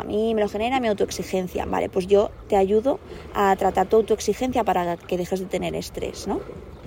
A 0.01 0.03
mí 0.03 0.35
me 0.35 0.41
lo 0.41 0.49
genera 0.49 0.81
mi 0.81 0.89
autoexigencia, 0.89 1.65
vale, 1.67 1.89
pues 1.89 2.09
yo 2.09 2.33
te 2.49 2.57
ayudo 2.57 2.99
a 3.33 3.55
tratar 3.55 3.87
tu 3.87 3.95
autoexigencia 3.95 4.65
para 4.65 4.97
que 4.97 5.17
dejes 5.17 5.39
de 5.39 5.47
tener 5.47 5.77
estrés, 5.77 6.27
¿no? 6.27 6.41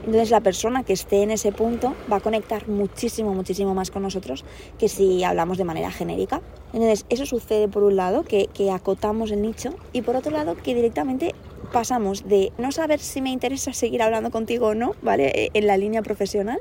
Entonces 0.05 0.31
la 0.31 0.41
persona 0.41 0.83
que 0.83 0.93
esté 0.93 1.24
en 1.24 1.31
ese 1.31 1.51
punto 1.51 1.95
va 2.12 2.17
a 2.17 2.19
conectar 2.19 2.67
muchísimo, 2.67 3.33
muchísimo 3.33 3.74
más 3.74 3.89
con 3.89 4.03
nosotros 4.03 4.43
que 4.77 4.89
si 4.89 5.24
hablamos 5.24 5.57
de 5.57 5.63
manera 5.63 5.91
genérica. 5.91 6.41
Entonces 6.74 7.05
eso 7.10 7.25
sucede 7.25 7.67
por 7.69 7.83
un 7.83 7.95
lado, 7.95 8.24
que, 8.24 8.50
acotamos 8.72 9.31
el 9.31 9.41
nicho, 9.41 9.75
y 9.93 10.01
por 10.01 10.15
otro 10.15 10.31
lado 10.31 10.55
que 10.55 10.75
directamente 10.75 11.33
pasamos 11.72 12.27
de 12.27 12.51
no 12.57 12.72
saber 12.72 13.00
si 13.00 13.22
me 13.22 13.29
interesa 13.29 13.72
seguir 13.74 14.01
hablando 14.01 14.31
contigo 14.31 14.67
o 14.67 14.75
no, 14.75 14.95
¿vale? 15.01 15.27
E, 15.27 15.51
en 15.53 15.67
la 15.67 15.77
línea 15.77 16.01
profesional, 16.01 16.60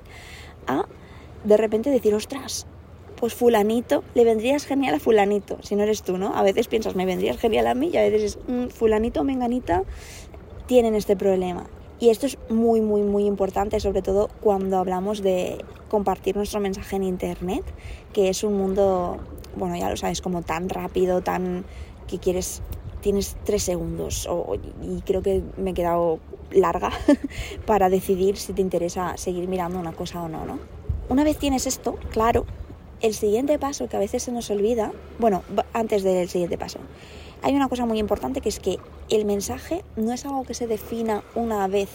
a 0.67 0.87
de 1.45 1.57
repente 1.57 1.91
decir, 1.91 2.15
ostras, 2.15 2.67
pues 3.17 3.35
fulanito, 3.35 4.05
le 4.15 4.25
vendrías 4.25 4.67
genial 4.67 4.95
a 4.95 5.01
fulanito, 5.01 5.59
si 5.63 5.75
no 5.75 5.83
eres 5.83 6.03
tú, 6.03 6.19
¿no? 6.19 6.37
A 6.37 6.43
veces 6.43 6.69
piensas, 6.69 6.95
me 6.95 7.07
vendrías 7.07 7.39
genial 7.39 7.67
a 7.67 7.75
mí 7.75 7.91
y 7.93 7.97
a 7.97 8.03
veces 8.03 8.23
es, 8.23 8.39
mm, 8.47 8.69
fulanito 8.69 9.21
o 9.21 9.25
menganita 9.25 9.83
tienen 10.67 10.95
este 10.95 11.17
problema. 11.17 11.67
Y 12.03 12.11
esto 12.11 12.27
es 12.27 12.37
muy, 12.49 12.81
muy, 12.81 13.03
muy 13.03 13.27
importante, 13.27 13.79
sobre 13.79 14.03
todo 14.03 14.29
cuando 14.41 14.79
hablamos 14.79 15.23
de 15.23 15.65
compartir 15.89 16.35
nuestro 16.35 16.59
mensaje 16.59 16.97
en 16.97 17.05
Internet, 17.05 17.63
que 18.13 18.29
es 18.29 18.43
un 18.43 18.55
mundo, 18.55 19.19
bueno, 19.55 19.77
ya 19.77 19.89
lo 19.89 19.97
sabes, 19.97 20.21
como 20.21 20.43
tan 20.43 20.69
rápido, 20.69 21.21
tan 21.21 21.65
que 22.09 22.19
quieres, 22.19 22.61
tienes 23.03 23.37
tres 23.45 23.63
segundos, 23.63 24.29
y 24.83 25.01
creo 25.03 25.23
que 25.23 25.45
me 25.57 25.71
he 25.71 25.75
quedado 25.75 26.19
larga 26.51 26.91
para 27.67 27.89
decidir 27.89 28.37
si 28.37 28.53
te 28.53 28.63
interesa 28.63 29.17
seguir 29.17 29.47
mirando 29.47 29.79
una 29.79 29.93
cosa 29.93 30.25
o 30.25 30.29
no, 30.29 30.45
¿no? 30.45 30.59
Una 31.09 31.23
vez 31.23 31.39
tienes 31.39 31.69
esto, 31.69 31.95
claro, 32.11 32.47
el 33.01 33.15
siguiente 33.15 33.61
paso 33.61 33.89
que 33.89 33.97
a 33.97 34.01
veces 34.01 34.25
se 34.25 34.33
nos 34.33 34.51
olvida, 34.51 34.91
bueno, 35.21 35.45
antes 35.73 36.03
del 36.03 36.29
siguiente 36.29 36.59
paso, 36.59 36.81
hay 37.43 37.55
una 37.55 37.69
cosa 37.69 37.87
muy 37.87 37.99
importante 37.99 38.41
que 38.41 38.49
es 38.49 38.61
que 38.61 38.79
el 39.11 39.25
mensaje 39.25 39.85
no 39.97 40.13
es 40.13 40.25
algo 40.25 40.45
que 40.45 40.55
se 40.55 40.67
defina 40.67 41.23
una 41.35 41.67
vez 41.67 41.89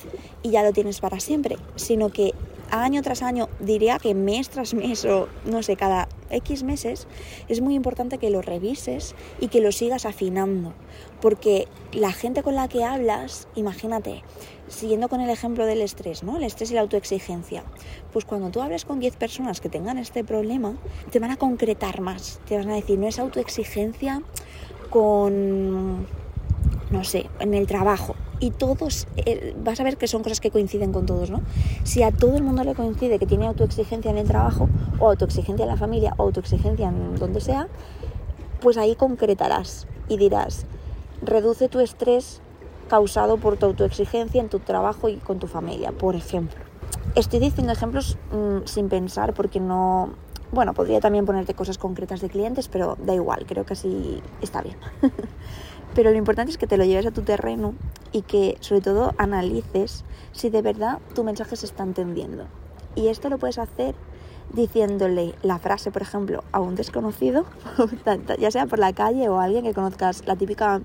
y 0.44 0.52
ya 0.52 0.64
lo 0.64 0.74
tienes 0.74 1.00
para 1.00 1.20
siempre, 1.20 1.58
sino 1.76 2.10
que 2.10 2.34
año 2.70 3.02
tras 3.02 3.22
año, 3.22 3.48
diría 3.60 3.98
que 3.98 4.14
mes 4.14 4.50
tras 4.50 4.74
mes 4.74 5.06
o 5.06 5.28
no 5.46 5.64
sé, 5.64 5.76
cada 5.78 6.10
X 6.30 6.64
meses, 6.64 7.08
es 7.48 7.62
muy 7.62 7.76
importante 7.76 8.18
que 8.18 8.30
lo 8.30 8.42
revises 8.42 9.16
y 9.40 9.48
que 9.48 9.62
lo 9.62 9.72
sigas 9.72 10.06
afinando. 10.06 10.74
Porque 11.22 11.68
la 11.94 12.12
gente 12.12 12.44
con 12.44 12.56
la 12.56 12.68
que 12.68 12.84
hablas, 12.84 13.48
imagínate, 13.56 14.24
siguiendo 14.68 15.08
con 15.08 15.22
el 15.22 15.30
ejemplo 15.30 15.66
del 15.66 15.82
estrés, 15.82 16.24
¿no? 16.24 16.38
El 16.38 16.44
estrés 16.44 16.72
y 16.72 16.74
la 16.74 16.82
autoexigencia. 16.82 17.64
Pues 18.12 18.26
cuando 18.26 18.50
tú 18.50 18.62
hables 18.62 18.86
con 18.86 19.00
10 19.00 19.16
personas 19.16 19.62
que 19.62 19.70
tengan 19.70 19.98
este 19.98 20.24
problema, 20.24 20.76
te 21.12 21.20
van 21.20 21.32
a 21.32 21.38
concretar 21.38 22.02
más. 22.02 22.40
Te 22.48 22.58
van 22.58 22.70
a 22.70 22.76
decir, 22.76 23.00
no 23.00 23.08
es 23.08 23.20
autoexigencia 23.20 24.22
con, 24.98 26.08
no 26.90 27.04
sé, 27.04 27.30
en 27.40 27.54
el 27.54 27.68
trabajo. 27.68 28.16
Y 28.40 28.50
todos, 28.50 29.06
eh, 29.18 29.56
vas 29.64 29.80
a 29.80 29.84
ver 29.84 29.98
que 29.98 30.08
son 30.08 30.24
cosas 30.24 30.40
que 30.40 30.50
coinciden 30.50 30.92
con 30.92 31.06
todos, 31.06 31.30
¿no? 31.30 31.42
Si 31.84 32.02
a 32.02 32.12
todo 32.12 32.36
el 32.36 32.42
mundo 32.42 32.64
le 32.64 32.74
coincide 32.74 33.20
que 33.20 33.28
tiene 33.28 33.46
autoexigencia 33.46 34.10
en 34.10 34.18
el 34.18 34.28
trabajo, 34.28 34.68
o 35.00 35.08
autoexigencia 35.08 35.66
en 35.66 35.70
la 35.70 35.78
familia, 35.78 36.16
o 36.18 36.24
autoexigencia 36.24 36.88
en 36.88 37.16
donde 37.18 37.42
sea, 37.42 37.68
pues 38.60 38.78
ahí 38.78 38.96
concretarás 38.96 39.86
y 40.10 40.18
dirás, 40.18 40.66
reduce 41.22 41.70
tu 41.70 41.80
estrés 41.80 42.42
causado 42.90 43.38
por 43.38 43.58
tu 43.58 43.68
autoexigencia 43.68 44.42
en 44.42 44.50
tu 44.50 44.58
trabajo 44.58 45.10
y 45.10 45.18
con 45.18 45.38
tu 45.38 45.46
familia, 45.46 45.92
por 45.92 46.16
ejemplo. 46.16 46.58
Estoy 47.14 47.40
diciendo 47.40 47.72
ejemplos 47.72 48.18
mm, 48.32 48.66
sin 48.66 48.90
pensar 48.90 49.36
porque 49.36 49.60
no, 49.60 50.16
bueno, 50.52 50.74
podría 50.74 51.00
también 51.00 51.26
ponerte 51.26 51.54
cosas 51.54 51.78
concretas 51.78 52.22
de 52.22 52.30
clientes, 52.30 52.68
pero 52.68 52.98
da 53.04 53.14
igual, 53.14 53.46
creo 53.46 53.66
que 53.66 53.74
así 53.74 54.22
está 54.42 54.62
bien. 54.62 54.78
pero 55.96 56.12
lo 56.12 56.18
importante 56.18 56.52
es 56.52 56.58
que 56.58 56.68
te 56.68 56.78
lo 56.78 56.86
lleves 56.86 57.06
a 57.06 57.12
tu 57.12 57.22
terreno 57.22 57.74
y 58.12 58.22
que 58.22 58.58
sobre 58.62 58.82
todo 58.82 59.14
analices 59.18 60.06
si 60.32 60.50
de 60.50 60.62
verdad 60.62 61.00
tu 61.14 61.24
mensaje 61.24 61.56
se 61.56 61.66
está 61.66 61.84
entendiendo. 61.84 62.46
Y 62.96 63.10
esto 63.10 63.30
lo 63.30 63.38
puedes 63.38 63.58
hacer 63.58 63.96
diciéndole 64.54 65.36
la 65.44 65.60
frase, 65.60 65.92
por 65.92 66.02
ejemplo, 66.02 66.44
a 66.52 66.60
un 66.60 66.76
desconocido, 66.76 67.46
ya 68.40 68.52
sea 68.52 68.66
por 68.66 68.80
la 68.80 68.94
calle 68.94 69.30
o 69.30 69.40
a 69.40 69.44
alguien 69.44 69.64
que 69.64 69.74
conozcas, 69.74 70.24
la 70.26 70.36
típica, 70.36 70.82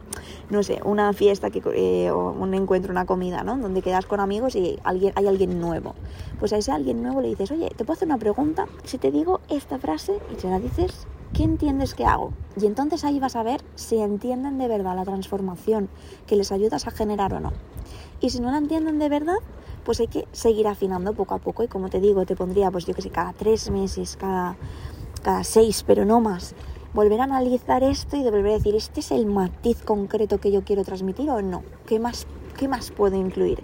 no 0.50 0.62
sé, 0.62 0.80
una 0.84 1.12
fiesta 1.12 1.50
que, 1.50 1.62
eh, 1.74 2.10
o 2.10 2.32
un 2.32 2.54
encuentro, 2.54 2.92
una 2.92 3.06
comida, 3.06 3.42
¿no? 3.42 3.56
Donde 3.56 3.82
quedas 3.82 4.06
con 4.06 4.20
amigos 4.20 4.56
y 4.56 4.78
alguien, 4.84 5.12
hay 5.16 5.26
alguien 5.26 5.60
nuevo. 5.60 5.94
Pues 6.38 6.52
a 6.52 6.58
ese 6.58 6.72
alguien 6.72 7.02
nuevo 7.02 7.20
le 7.20 7.28
dices, 7.28 7.50
oye, 7.50 7.68
¿te 7.68 7.84
puedo 7.84 7.94
hacer 7.94 8.08
una 8.08 8.18
pregunta? 8.18 8.66
Si 8.84 8.98
te 8.98 9.10
digo 9.10 9.40
esta 9.48 9.78
frase 9.78 10.18
y 10.36 10.40
se 10.40 10.48
la 10.48 10.58
dices, 10.58 11.06
¿qué 11.32 11.44
entiendes 11.44 11.94
que 11.94 12.04
hago? 12.04 12.32
Y 12.60 12.66
entonces 12.66 13.04
ahí 13.04 13.20
vas 13.20 13.36
a 13.36 13.42
ver 13.42 13.62
si 13.74 13.98
entienden 13.98 14.58
de 14.58 14.68
verdad 14.68 14.96
la 14.96 15.04
transformación 15.04 15.88
que 16.26 16.36
les 16.36 16.52
ayudas 16.52 16.86
a 16.86 16.90
generar 16.90 17.32
o 17.34 17.40
no. 17.40 17.52
Y 18.22 18.30
si 18.30 18.40
no 18.40 18.52
la 18.52 18.58
entienden 18.58 19.00
de 19.00 19.08
verdad, 19.08 19.38
pues 19.84 19.98
hay 19.98 20.06
que 20.06 20.28
seguir 20.30 20.68
afinando 20.68 21.12
poco 21.12 21.34
a 21.34 21.38
poco 21.38 21.64
y 21.64 21.68
como 21.68 21.90
te 21.90 22.00
digo, 22.00 22.24
te 22.24 22.36
pondría 22.36 22.70
pues 22.70 22.86
yo 22.86 22.94
que 22.94 23.02
sé, 23.02 23.10
cada 23.10 23.32
tres 23.32 23.68
meses, 23.68 24.16
cada, 24.16 24.56
cada 25.22 25.42
seis, 25.42 25.82
pero 25.84 26.04
no 26.04 26.20
más. 26.20 26.54
Volver 26.94 27.20
a 27.20 27.24
analizar 27.24 27.82
esto 27.82 28.16
y 28.16 28.22
volver 28.22 28.46
a 28.46 28.58
decir, 28.58 28.76
¿este 28.76 29.00
es 29.00 29.10
el 29.10 29.26
matiz 29.26 29.82
concreto 29.82 30.38
que 30.38 30.52
yo 30.52 30.62
quiero 30.62 30.84
transmitir 30.84 31.28
o 31.30 31.42
no? 31.42 31.64
¿Qué 31.86 31.98
más, 31.98 32.28
qué 32.56 32.68
más 32.68 32.92
puedo 32.92 33.16
incluir? 33.16 33.60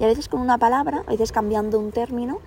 Y 0.00 0.04
a 0.04 0.08
veces 0.08 0.28
con 0.28 0.40
una 0.40 0.58
palabra, 0.58 1.04
a 1.06 1.10
veces 1.10 1.30
cambiando 1.30 1.78
un 1.78 1.92
término, 1.92 2.40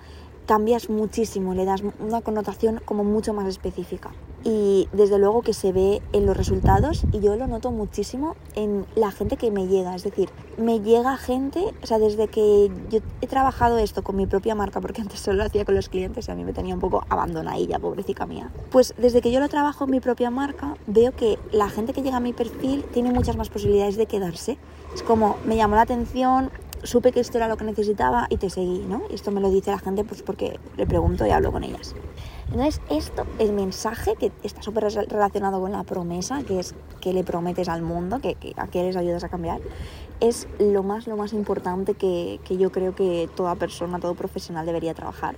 cambias 0.45 0.89
muchísimo, 0.89 1.53
le 1.53 1.63
das 1.63 1.81
una 1.99 2.21
connotación 2.21 2.81
como 2.83 3.05
mucho 3.05 3.33
más 3.33 3.47
específica. 3.47 4.11
Y 4.45 4.89
desde 4.91 5.17
luego 5.19 5.41
que 5.41 5.53
se 5.53 5.71
ve 5.71 6.01
en 6.11 6.25
los 6.25 6.35
resultados 6.35 7.03
y 7.13 7.21
yo 7.21 7.35
lo 7.35 7.47
noto 7.47 7.71
muchísimo 7.71 8.35
en 8.55 8.85
la 8.95 9.11
gente 9.11 9.37
que 9.37 9.51
me 9.51 9.67
llega. 9.67 9.95
Es 9.95 10.03
decir, 10.03 10.29
me 10.57 10.81
llega 10.81 11.15
gente, 11.17 11.73
o 11.81 11.85
sea, 11.85 11.97
desde 11.97 12.27
que 12.27 12.69
yo 12.89 12.99
he 13.21 13.27
trabajado 13.27 13.77
esto 13.77 14.03
con 14.03 14.17
mi 14.17 14.27
propia 14.27 14.53
marca, 14.53 14.81
porque 14.81 15.01
antes 15.01 15.19
solo 15.19 15.37
lo 15.37 15.43
hacía 15.45 15.63
con 15.63 15.75
los 15.75 15.87
clientes 15.87 16.27
y 16.27 16.31
a 16.31 16.35
mí 16.35 16.43
me 16.43 16.53
tenía 16.53 16.73
un 16.73 16.81
poco 16.81 17.05
abandonadilla, 17.09 17.79
pobrecita 17.79 18.25
mía. 18.25 18.51
Pues 18.69 18.93
desde 18.97 19.21
que 19.21 19.31
yo 19.31 19.39
lo 19.39 19.47
trabajo 19.47 19.85
en 19.85 19.91
mi 19.91 19.99
propia 20.01 20.29
marca, 20.29 20.75
veo 20.87 21.13
que 21.13 21.39
la 21.51 21.69
gente 21.69 21.93
que 21.93 22.01
llega 22.01 22.17
a 22.17 22.21
mi 22.21 22.33
perfil 22.33 22.83
tiene 22.91 23.11
muchas 23.11 23.37
más 23.37 23.49
posibilidades 23.49 23.95
de 23.95 24.07
quedarse. 24.07 24.57
Es 24.93 25.03
como 25.03 25.37
me 25.45 25.55
llamó 25.55 25.75
la 25.75 25.81
atención, 25.81 26.51
supe 26.83 27.11
que 27.11 27.19
esto 27.19 27.37
era 27.37 27.47
lo 27.47 27.57
que 27.57 27.65
necesitaba 27.65 28.27
y 28.29 28.37
te 28.37 28.49
seguí, 28.49 28.85
¿no? 28.87 29.03
Y 29.09 29.15
esto 29.15 29.31
me 29.31 29.41
lo 29.41 29.49
dice 29.49 29.71
la 29.71 29.79
gente 29.79 30.03
pues 30.03 30.21
porque 30.21 30.59
le 30.77 30.85
pregunto 30.85 31.25
y 31.25 31.31
hablo 31.31 31.51
con 31.51 31.63
ellas. 31.63 31.95
Entonces, 32.53 32.81
esto, 32.91 33.25
el 33.39 33.51
mensaje 33.51 34.15
que 34.15 34.31
está 34.43 34.61
súper 34.61 34.83
relacionado 34.83 35.59
con 35.59 35.71
la 35.71 35.83
promesa, 35.83 36.43
que 36.43 36.59
es 36.59 36.75
que 37.01 37.11
le 37.11 37.23
prometes 37.23 37.67
al 37.67 37.81
mundo, 37.81 38.19
que, 38.19 38.37
a 38.57 38.67
que 38.67 38.83
les 38.83 38.95
ayudas 38.95 39.23
a 39.23 39.29
cambiar, 39.29 39.59
es 40.19 40.47
lo 40.59 40.83
más, 40.83 41.07
lo 41.07 41.17
más 41.17 41.33
importante 41.33 41.95
que, 41.95 42.39
que 42.43 42.57
yo 42.57 42.71
creo 42.71 42.93
que 42.93 43.27
toda 43.35 43.55
persona, 43.55 43.99
todo 43.99 44.13
profesional 44.13 44.67
debería 44.67 44.93
trabajar. 44.93 45.35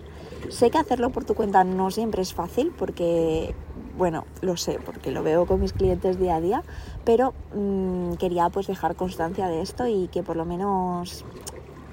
Sé 0.49 0.69
que 0.69 0.77
hacerlo 0.77 1.09
por 1.09 1.23
tu 1.23 1.35
cuenta 1.35 1.63
no 1.63 1.89
siempre 1.89 2.21
es 2.21 2.33
fácil 2.33 2.73
porque 2.77 3.55
bueno, 3.97 4.25
lo 4.41 4.57
sé 4.57 4.77
porque 4.85 5.11
lo 5.11 5.23
veo 5.23 5.45
con 5.45 5.61
mis 5.61 5.71
clientes 5.71 6.19
día 6.19 6.35
a 6.35 6.41
día, 6.41 6.63
pero 7.05 7.33
mmm, 7.55 8.15
quería 8.15 8.49
pues 8.49 8.67
dejar 8.67 8.97
constancia 8.97 9.47
de 9.47 9.61
esto 9.61 9.87
y 9.87 10.09
que 10.09 10.21
por 10.21 10.35
lo 10.35 10.43
menos 10.43 11.23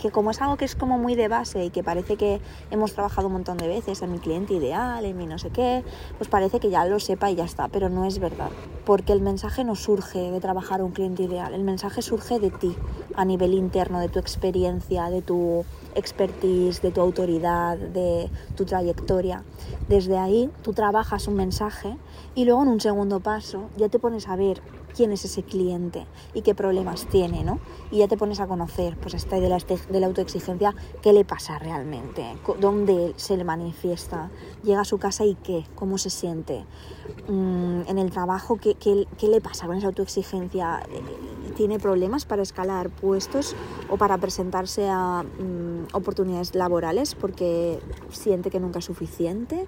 que 0.02 0.10
como 0.10 0.32
es 0.32 0.42
algo 0.42 0.56
que 0.56 0.64
es 0.64 0.74
como 0.74 0.98
muy 0.98 1.14
de 1.14 1.28
base 1.28 1.64
y 1.64 1.70
que 1.70 1.84
parece 1.84 2.16
que 2.16 2.40
hemos 2.72 2.92
trabajado 2.92 3.28
un 3.28 3.34
montón 3.34 3.56
de 3.56 3.68
veces 3.68 4.02
en 4.02 4.10
mi 4.10 4.18
cliente 4.18 4.52
ideal, 4.52 5.04
en 5.04 5.16
mi 5.16 5.26
no 5.26 5.38
sé 5.38 5.50
qué, 5.50 5.84
pues 6.18 6.28
parece 6.28 6.58
que 6.58 6.70
ya 6.70 6.84
lo 6.86 6.98
sepa 6.98 7.30
y 7.30 7.36
ya 7.36 7.44
está, 7.44 7.68
pero 7.68 7.88
no 7.88 8.04
es 8.04 8.18
verdad, 8.18 8.50
porque 8.84 9.12
el 9.12 9.20
mensaje 9.20 9.62
no 9.62 9.76
surge 9.76 10.32
de 10.32 10.40
trabajar 10.40 10.82
un 10.82 10.90
cliente 10.90 11.22
ideal, 11.22 11.54
el 11.54 11.62
mensaje 11.62 12.02
surge 12.02 12.40
de 12.40 12.50
ti, 12.50 12.74
a 13.14 13.24
nivel 13.24 13.54
interno, 13.54 14.00
de 14.00 14.08
tu 14.08 14.18
experiencia, 14.18 15.08
de 15.08 15.22
tu 15.22 15.64
expertise, 15.94 16.82
de 16.82 16.90
tu 16.90 17.00
autoridad, 17.00 17.78
de 17.78 18.28
tu 18.56 18.64
trayectoria. 18.64 19.44
Desde 19.88 20.18
ahí 20.18 20.50
tú 20.62 20.72
trabajas 20.72 21.28
un 21.28 21.34
mensaje 21.34 21.96
y 22.34 22.44
luego 22.44 22.62
en 22.62 22.68
un 22.70 22.80
segundo 22.80 23.20
paso 23.20 23.68
ya 23.76 23.88
te 23.88 24.00
pones 24.00 24.26
a 24.26 24.34
ver 24.34 24.62
quién 24.94 25.12
es 25.12 25.24
ese 25.24 25.42
cliente 25.42 26.06
y 26.34 26.42
qué 26.42 26.54
problemas 26.54 27.06
tiene, 27.06 27.44
¿no? 27.44 27.58
Y 27.90 27.98
ya 27.98 28.08
te 28.08 28.16
pones 28.16 28.40
a 28.40 28.46
conocer, 28.46 28.96
pues 28.96 29.14
esta 29.14 29.36
de 29.40 29.48
la, 29.48 29.58
de 29.58 30.00
la 30.00 30.06
autoexigencia, 30.06 30.74
qué 31.02 31.12
le 31.12 31.24
pasa 31.24 31.58
realmente, 31.58 32.24
dónde 32.60 33.14
se 33.16 33.36
le 33.36 33.44
manifiesta, 33.44 34.30
llega 34.62 34.80
a 34.80 34.84
su 34.84 34.98
casa 34.98 35.24
y 35.24 35.34
qué, 35.34 35.64
cómo 35.74 35.98
se 35.98 36.10
siente, 36.10 36.64
mm, 37.28 37.82
en 37.88 37.98
el 37.98 38.10
trabajo, 38.10 38.56
¿qué, 38.56 38.74
qué, 38.74 39.06
qué 39.18 39.28
le 39.28 39.40
pasa 39.40 39.66
con 39.66 39.76
esa 39.76 39.88
autoexigencia, 39.88 40.82
tiene 41.56 41.78
problemas 41.78 42.24
para 42.24 42.42
escalar 42.42 42.90
puestos 42.90 43.54
o 43.90 43.96
para 43.96 44.18
presentarse 44.18 44.88
a 44.88 45.22
mm, 45.22 45.94
oportunidades 45.94 46.54
laborales 46.54 47.14
porque 47.14 47.78
siente 48.10 48.50
que 48.50 48.60
nunca 48.60 48.78
es 48.78 48.84
suficiente. 48.84 49.66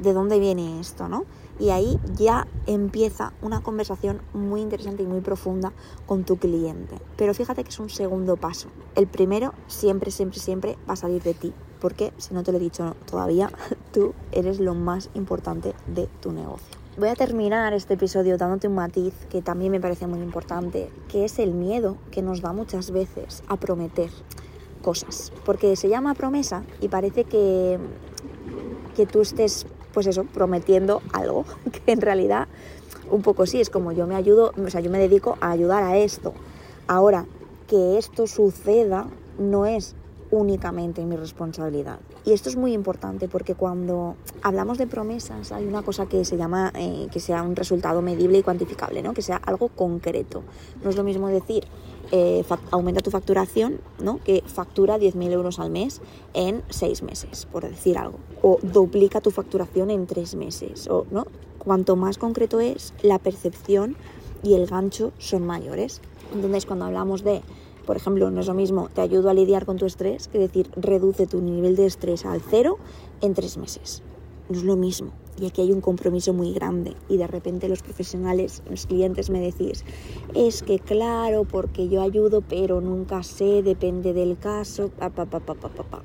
¿De 0.00 0.12
dónde 0.12 0.40
viene 0.40 0.80
esto, 0.80 1.08
no? 1.08 1.24
Y 1.58 1.70
ahí 1.70 1.98
ya 2.14 2.46
empieza 2.66 3.32
una 3.42 3.62
conversación 3.62 4.20
muy 4.32 4.60
interesante 4.60 5.02
y 5.02 5.06
muy 5.06 5.20
profunda 5.20 5.72
con 6.06 6.24
tu 6.24 6.36
cliente. 6.36 6.96
Pero 7.16 7.34
fíjate 7.34 7.62
que 7.62 7.70
es 7.70 7.78
un 7.78 7.90
segundo 7.90 8.36
paso. 8.36 8.68
El 8.96 9.06
primero 9.06 9.54
siempre, 9.66 10.10
siempre, 10.10 10.40
siempre 10.40 10.78
va 10.88 10.94
a 10.94 10.96
salir 10.96 11.22
de 11.22 11.34
ti. 11.34 11.52
Porque, 11.80 12.12
si 12.16 12.32
no 12.32 12.42
te 12.42 12.50
lo 12.50 12.58
he 12.58 12.60
dicho 12.60 12.96
todavía, 13.08 13.50
tú 13.92 14.14
eres 14.32 14.58
lo 14.58 14.74
más 14.74 15.10
importante 15.14 15.74
de 15.86 16.08
tu 16.20 16.32
negocio. 16.32 16.84
Voy 16.96 17.08
a 17.08 17.16
terminar 17.16 17.72
este 17.72 17.94
episodio 17.94 18.38
dándote 18.38 18.68
un 18.68 18.76
matiz 18.76 19.14
que 19.28 19.42
también 19.42 19.72
me 19.72 19.80
parece 19.80 20.06
muy 20.06 20.20
importante, 20.20 20.90
que 21.08 21.24
es 21.24 21.40
el 21.40 21.52
miedo 21.52 21.96
que 22.12 22.22
nos 22.22 22.40
da 22.40 22.52
muchas 22.52 22.92
veces 22.92 23.42
a 23.48 23.56
prometer 23.56 24.10
cosas. 24.80 25.32
Porque 25.44 25.74
se 25.74 25.88
llama 25.88 26.14
promesa 26.14 26.62
y 26.80 26.88
parece 26.88 27.24
que, 27.24 27.80
que 28.94 29.06
tú 29.06 29.22
estés, 29.22 29.66
pues 29.94 30.06
eso, 30.06 30.24
prometiendo 30.24 31.00
algo, 31.12 31.44
que 31.72 31.92
en 31.92 32.00
realidad 32.00 32.48
un 33.10 33.22
poco 33.22 33.46
sí, 33.46 33.60
es 33.60 33.70
como 33.70 33.92
yo 33.92 34.06
me 34.06 34.16
ayudo, 34.16 34.52
o 34.56 34.70
sea, 34.70 34.80
yo 34.80 34.90
me 34.90 34.98
dedico 34.98 35.38
a 35.40 35.50
ayudar 35.50 35.82
a 35.82 35.96
esto. 35.96 36.34
Ahora, 36.86 37.26
que 37.68 37.98
esto 37.98 38.26
suceda 38.26 39.06
no 39.38 39.66
es 39.66 39.94
únicamente 40.30 41.04
mi 41.04 41.16
responsabilidad. 41.16 41.98
Y 42.24 42.32
esto 42.32 42.48
es 42.48 42.56
muy 42.56 42.72
importante 42.72 43.28
porque 43.28 43.54
cuando 43.54 44.16
hablamos 44.42 44.78
de 44.78 44.86
promesas 44.86 45.52
hay 45.52 45.66
una 45.66 45.82
cosa 45.82 46.06
que 46.06 46.24
se 46.24 46.36
llama 46.36 46.72
eh, 46.74 47.06
que 47.12 47.20
sea 47.20 47.42
un 47.42 47.54
resultado 47.54 48.02
medible 48.02 48.38
y 48.38 48.42
cuantificable, 48.42 49.02
¿no? 49.02 49.14
que 49.14 49.22
sea 49.22 49.36
algo 49.36 49.68
concreto. 49.68 50.42
No 50.82 50.90
es 50.90 50.96
lo 50.96 51.04
mismo 51.04 51.28
decir 51.28 51.64
eh, 52.16 52.44
aumenta 52.70 53.00
tu 53.00 53.10
facturación, 53.10 53.80
¿no? 53.98 54.20
que 54.22 54.44
factura 54.46 54.98
10.000 54.98 55.32
euros 55.32 55.58
al 55.58 55.70
mes 55.70 56.00
en 56.32 56.62
6 56.70 57.02
meses, 57.02 57.48
por 57.50 57.68
decir 57.68 57.98
algo. 57.98 58.20
O 58.40 58.60
duplica 58.62 59.20
tu 59.20 59.32
facturación 59.32 59.90
en 59.90 60.06
3 60.06 60.36
meses. 60.36 60.86
O, 60.88 61.06
¿no? 61.10 61.26
Cuanto 61.58 61.96
más 61.96 62.16
concreto 62.16 62.60
es, 62.60 62.94
la 63.02 63.18
percepción 63.18 63.96
y 64.44 64.54
el 64.54 64.66
gancho 64.66 65.10
son 65.18 65.44
mayores. 65.44 66.00
Entonces, 66.32 66.66
cuando 66.66 66.84
hablamos 66.84 67.24
de 67.24 67.42
por 67.84 67.96
ejemplo, 67.96 68.30
no 68.30 68.40
es 68.40 68.46
lo 68.46 68.54
mismo, 68.54 68.88
te 68.94 69.02
ayudo 69.02 69.28
a 69.28 69.34
lidiar 69.34 69.66
con 69.66 69.76
tu 69.76 69.84
estrés, 69.84 70.28
que 70.28 70.38
decir, 70.38 70.70
reduce 70.74 71.26
tu 71.26 71.42
nivel 71.42 71.76
de 71.76 71.84
estrés 71.84 72.24
al 72.24 72.40
cero 72.40 72.78
en 73.20 73.34
tres 73.34 73.58
meses. 73.58 74.02
No 74.48 74.56
es 74.56 74.64
lo 74.64 74.76
mismo. 74.76 75.10
Y 75.40 75.46
aquí 75.46 75.62
hay 75.62 75.72
un 75.72 75.80
compromiso 75.80 76.32
muy 76.32 76.52
grande. 76.52 76.94
Y 77.08 77.16
de 77.16 77.26
repente 77.26 77.68
los 77.68 77.82
profesionales, 77.82 78.62
los 78.68 78.86
clientes 78.86 79.30
me 79.30 79.40
decís, 79.40 79.84
es 80.34 80.62
que 80.62 80.78
claro, 80.78 81.44
porque 81.44 81.88
yo 81.88 82.02
ayudo, 82.02 82.40
pero 82.40 82.80
nunca 82.80 83.22
sé, 83.22 83.62
depende 83.62 84.12
del 84.12 84.38
caso, 84.38 84.90
pa, 84.90 85.10
pa, 85.10 85.26
pa, 85.26 85.40
pa, 85.40 85.54
pa, 85.54 85.68
pa. 85.68 86.02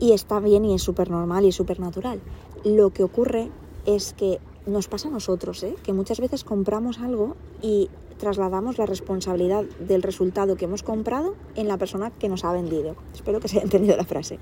Y 0.00 0.12
está 0.12 0.40
bien 0.40 0.64
y 0.64 0.74
es 0.74 0.82
súper 0.82 1.10
normal 1.10 1.44
y 1.44 1.52
súper 1.52 1.80
natural. 1.80 2.20
Lo 2.64 2.90
que 2.90 3.02
ocurre 3.02 3.50
es 3.86 4.12
que 4.12 4.40
nos 4.66 4.88
pasa 4.88 5.08
a 5.08 5.10
nosotros, 5.10 5.62
¿eh? 5.62 5.74
que 5.82 5.92
muchas 5.92 6.20
veces 6.20 6.44
compramos 6.44 6.98
algo 6.98 7.36
y 7.62 7.88
trasladamos 8.18 8.76
la 8.76 8.84
responsabilidad 8.86 9.64
del 9.80 10.02
resultado 10.02 10.56
que 10.56 10.66
hemos 10.66 10.82
comprado 10.82 11.34
en 11.54 11.68
la 11.68 11.78
persona 11.78 12.10
que 12.10 12.28
nos 12.28 12.44
ha 12.44 12.52
vendido. 12.52 12.96
Espero 13.14 13.40
que 13.40 13.48
se 13.48 13.56
haya 13.56 13.64
entendido 13.64 13.96
la 13.96 14.04
frase. 14.04 14.38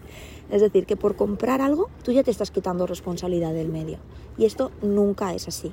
Es 0.51 0.63
decir, 0.63 0.87
que 0.87 0.97
por 0.97 1.15
comprar 1.15 1.61
algo 1.61 1.89
tú 2.03 2.13
ya 2.13 2.25
te 2.25 2.31
estás 2.31 2.51
quitando 2.51 2.87
responsabilidad 2.87 3.53
del 3.53 3.69
medio. 3.69 3.99
Y 4.37 4.47
esto 4.47 4.73
nunca 4.83 5.35
es 5.35 5.47
así. 5.47 5.73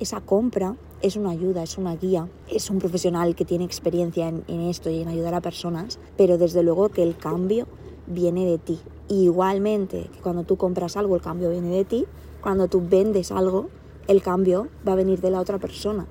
Esa 0.00 0.20
compra 0.20 0.76
es 1.00 1.16
una 1.16 1.30
ayuda, 1.30 1.62
es 1.62 1.78
una 1.78 1.96
guía, 1.96 2.28
es 2.48 2.68
un 2.68 2.78
profesional 2.78 3.34
que 3.36 3.44
tiene 3.44 3.64
experiencia 3.64 4.28
en, 4.28 4.60
esto 4.62 4.90
y 4.90 5.00
en 5.00 5.08
ayudar 5.08 5.34
a 5.34 5.40
personas, 5.40 6.00
pero 6.16 6.36
desde 6.36 6.62
luego 6.62 6.88
que 6.88 7.02
el 7.02 7.16
cambio 7.16 7.66
viene 8.06 8.44
de 8.44 8.58
ti. 8.58 8.80
igualmente 9.08 10.10
que 10.12 10.20
cuando 10.20 10.42
tú 10.42 10.56
compras 10.56 10.96
algo, 10.96 11.14
el 11.14 11.22
cambio 11.22 11.50
viene 11.50 11.70
de 11.70 11.84
ti, 11.84 12.06
cuando 12.40 12.68
tú 12.68 12.82
vendes 12.86 13.30
algo, 13.30 13.68
el 14.08 14.20
cambio 14.20 14.68
va 14.86 14.92
a 14.92 14.96
venir 14.96 15.20
de 15.20 15.30
la 15.30 15.40
otra 15.40 15.58
persona 15.58 16.06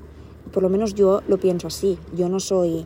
por 0.53 0.63
lo 0.63 0.69
menos 0.69 0.93
yo 0.93 1.22
lo 1.27 1.38
pienso 1.38 1.67
así. 1.67 1.98
Yo 2.15 2.29
no 2.29 2.39
soy 2.39 2.86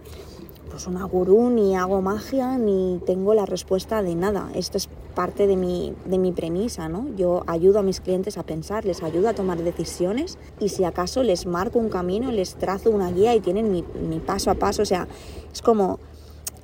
pues 0.70 0.88
una 0.88 1.04
gurú, 1.06 1.50
ni 1.50 1.76
hago 1.76 2.02
magia, 2.02 2.58
ni 2.58 3.00
tengo 3.06 3.34
la 3.34 3.46
respuesta 3.46 4.02
de 4.02 4.16
nada. 4.16 4.50
Esto 4.56 4.78
es 4.78 4.90
parte 5.16 5.48
de 5.48 5.56
mi, 5.56 5.94
de 6.06 6.18
mi 6.18 6.32
premisa, 6.32 6.90
¿no? 6.90 7.08
Yo 7.16 7.44
ayudo 7.48 7.80
a 7.80 7.84
mis 7.84 8.02
clientes 8.02 8.38
a 8.38 8.44
pensar, 8.44 8.86
les 8.86 9.04
ayudo 9.04 9.30
a 9.30 9.34
tomar 9.34 9.62
decisiones 9.64 10.38
y 10.60 10.70
si 10.70 10.84
acaso 10.84 11.24
les 11.24 11.46
marco 11.46 11.80
un 11.80 11.90
camino, 11.90 12.32
les 12.32 12.56
trazo 12.56 12.92
una 12.92 13.12
guía 13.12 13.36
y 13.36 13.40
tienen 13.40 13.72
mi, 13.72 13.84
mi 14.08 14.20
paso 14.20 14.52
a 14.52 14.56
paso. 14.56 14.82
O 14.82 14.86
sea, 14.86 15.08
es 15.52 15.62
como, 15.62 16.00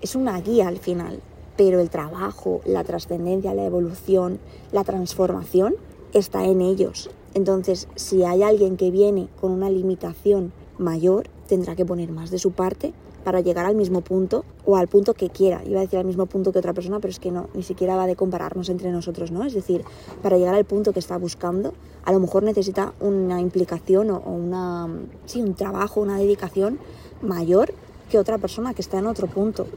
es 0.02 0.16
una 0.16 0.39
guía 0.39 0.68
al 0.68 0.78
final, 0.78 1.20
pero 1.58 1.80
el 1.80 1.89
trabajo, 1.89 2.62
la 2.66 2.84
trascendencia, 2.84 3.54
la 3.54 3.66
evolución, 3.66 4.39
la 4.72 4.84
transformación 4.84 5.76
está 6.13 6.46
en 6.46 6.62
ellos. 6.62 7.10
Entonces, 7.34 7.88
si 7.96 8.24
hay 8.24 8.44
alguien 8.44 8.78
que 8.78 8.92
viene 8.92 9.28
con 9.42 9.52
una 9.52 9.70
limitación 9.70 10.54
mayor 10.78 11.28
tendrá 11.48 11.76
que 11.76 11.86
poner 11.86 12.12
más 12.12 12.32
de 12.32 12.40
su 12.40 12.52
parte 12.52 12.94
para 13.24 13.42
llegar 13.42 13.66
al 13.66 13.76
mismo 13.76 14.02
punto 14.02 14.44
o 14.66 14.76
al 14.76 14.88
punto 14.88 15.14
que 15.14 15.30
quiera. 15.30 15.64
Iba 15.66 15.80
a 15.80 15.84
decir 15.84 16.00
al 16.00 16.06
mismo 16.06 16.26
punto 16.26 16.52
que 16.52 16.60
otra 16.60 16.74
persona, 16.74 17.00
pero 17.00 17.12
es 17.12 17.20
que 17.20 17.32
no, 17.32 17.48
ni 17.54 17.64
siquiera 17.64 17.96
va 17.96 18.06
de 18.06 18.16
compararnos 18.16 18.70
entre 18.70 18.92
nosotros, 18.92 19.32
¿no? 19.32 19.46
Es 19.46 19.54
decir, 19.54 19.84
para 20.22 20.38
llegar 20.38 20.56
al 20.56 20.66
punto 20.66 20.94
que 20.94 21.00
está 21.00 21.18
buscando, 21.18 21.74
a 22.04 22.12
lo 22.12 22.20
mejor 22.20 22.44
necesita 22.44 22.94
una 23.00 23.40
implicación 23.40 24.12
o, 24.12 24.20
una, 24.20 24.90
sí, 25.26 25.42
un 25.42 25.56
trabajo, 25.56 26.02
una 26.02 26.18
dedicación 26.18 26.80
mayor 27.22 27.74
que 28.10 28.20
otra 28.20 28.38
persona 28.38 28.74
que 28.74 28.82
está 28.82 29.00
en 29.00 29.08
otro 29.08 29.28
punto. 29.28 29.68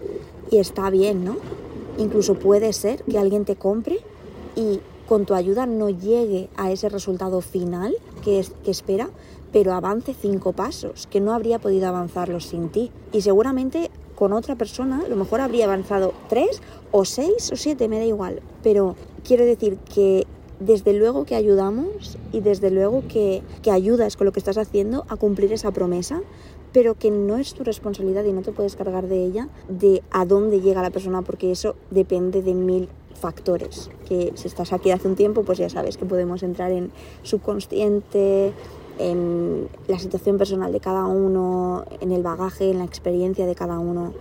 Y 0.51 0.59
está 0.59 0.91
bien, 0.91 1.25
¿no? 1.25 1.37
Incluso 1.99 2.35
puede 2.35 2.73
ser 2.73 3.03
que 3.05 3.19
alguien 3.19 3.45
te 3.45 3.57
compre 3.57 4.01
y 4.55 4.81
con 5.09 5.25
tu 5.25 5.35
ayuda 5.35 5.67
no 5.67 5.89
llegue 5.89 6.49
a 6.57 6.73
ese 6.73 6.89
resultado 6.89 7.41
final 7.41 7.97
que, 8.23 8.41
es, 8.41 8.53
que 8.65 8.73
espera, 8.73 9.09
pero 9.57 9.73
avance 9.73 10.13
cinco 10.13 10.53
pasos, 10.53 11.07
que 11.07 11.19
no 11.19 11.33
habría 11.33 11.59
podido 11.59 11.89
avanzarlos 11.89 12.45
sin 12.45 12.69
ti. 12.69 12.91
Y 13.11 13.23
seguramente 13.23 13.91
con 14.15 14.35
otra 14.35 14.55
persona 14.55 15.01
a 15.07 15.09
lo 15.09 15.17
mejor 15.17 15.41
habría 15.41 15.65
avanzado 15.65 16.13
tres 16.29 16.61
o 16.93 17.07
seis 17.07 17.51
o 17.51 17.57
siete, 17.57 17.89
me 17.89 17.99
da 17.99 18.05
igual. 18.05 18.43
Pero 18.63 18.97
quiero 19.25 19.47
decir 19.47 19.79
que 19.79 20.27
desde 20.61 20.93
luego 20.93 21.25
que 21.25 21.37
ayudamos 21.37 22.19
y 22.33 22.41
desde 22.41 22.71
luego 22.71 23.05
que, 23.09 23.43
que 23.63 23.71
ayudas 23.71 24.19
con 24.19 24.27
lo 24.27 24.33
que 24.33 24.41
estás 24.41 24.59
haciendo 24.59 25.07
a 25.09 25.17
cumplir 25.17 25.51
esa 25.55 25.71
promesa, 25.71 26.21
pero 26.75 26.93
que 26.93 27.11
no 27.11 27.39
es 27.39 27.55
tu 27.55 27.65
responsabilidad 27.65 28.25
y 28.25 28.35
no 28.35 28.43
te 28.43 28.53
puedes 28.53 28.77
cargar 28.77 29.09
de 29.09 29.25
ella, 29.25 29.49
de 29.71 30.03
a 30.11 30.27
dónde 30.27 30.61
llega 30.61 30.83
la 30.83 30.91
persona, 30.91 31.23
porque 31.23 31.51
eso 31.51 31.77
depende 31.91 32.43
de 32.43 32.53
mil 32.53 32.91
factores. 33.19 33.89
Que 34.07 34.33
si 34.35 34.49
estás 34.49 34.75
aquí 34.75 34.91
hace 34.91 35.09
un 35.09 35.17
tiempo, 35.17 35.45
pues 35.45 35.57
ya 35.57 35.71
sabes 35.71 35.97
que 35.97 36.05
podemos 36.05 36.43
entrar 36.43 36.73
en 36.73 36.93
subconsciente, 37.23 38.53
en 38.99 39.69
la 39.89 39.99
situación 39.99 40.39
personal 40.39 40.73
de 40.73 40.81
cada 40.81 41.07
uno, 41.07 41.85
en 42.01 42.13
el 42.13 42.23
bagaje, 42.23 42.71
en 42.71 42.79
la 42.79 42.85
experiencia 42.85 43.47
de 43.47 43.55
cada 43.55 43.79
uno, 43.79 44.13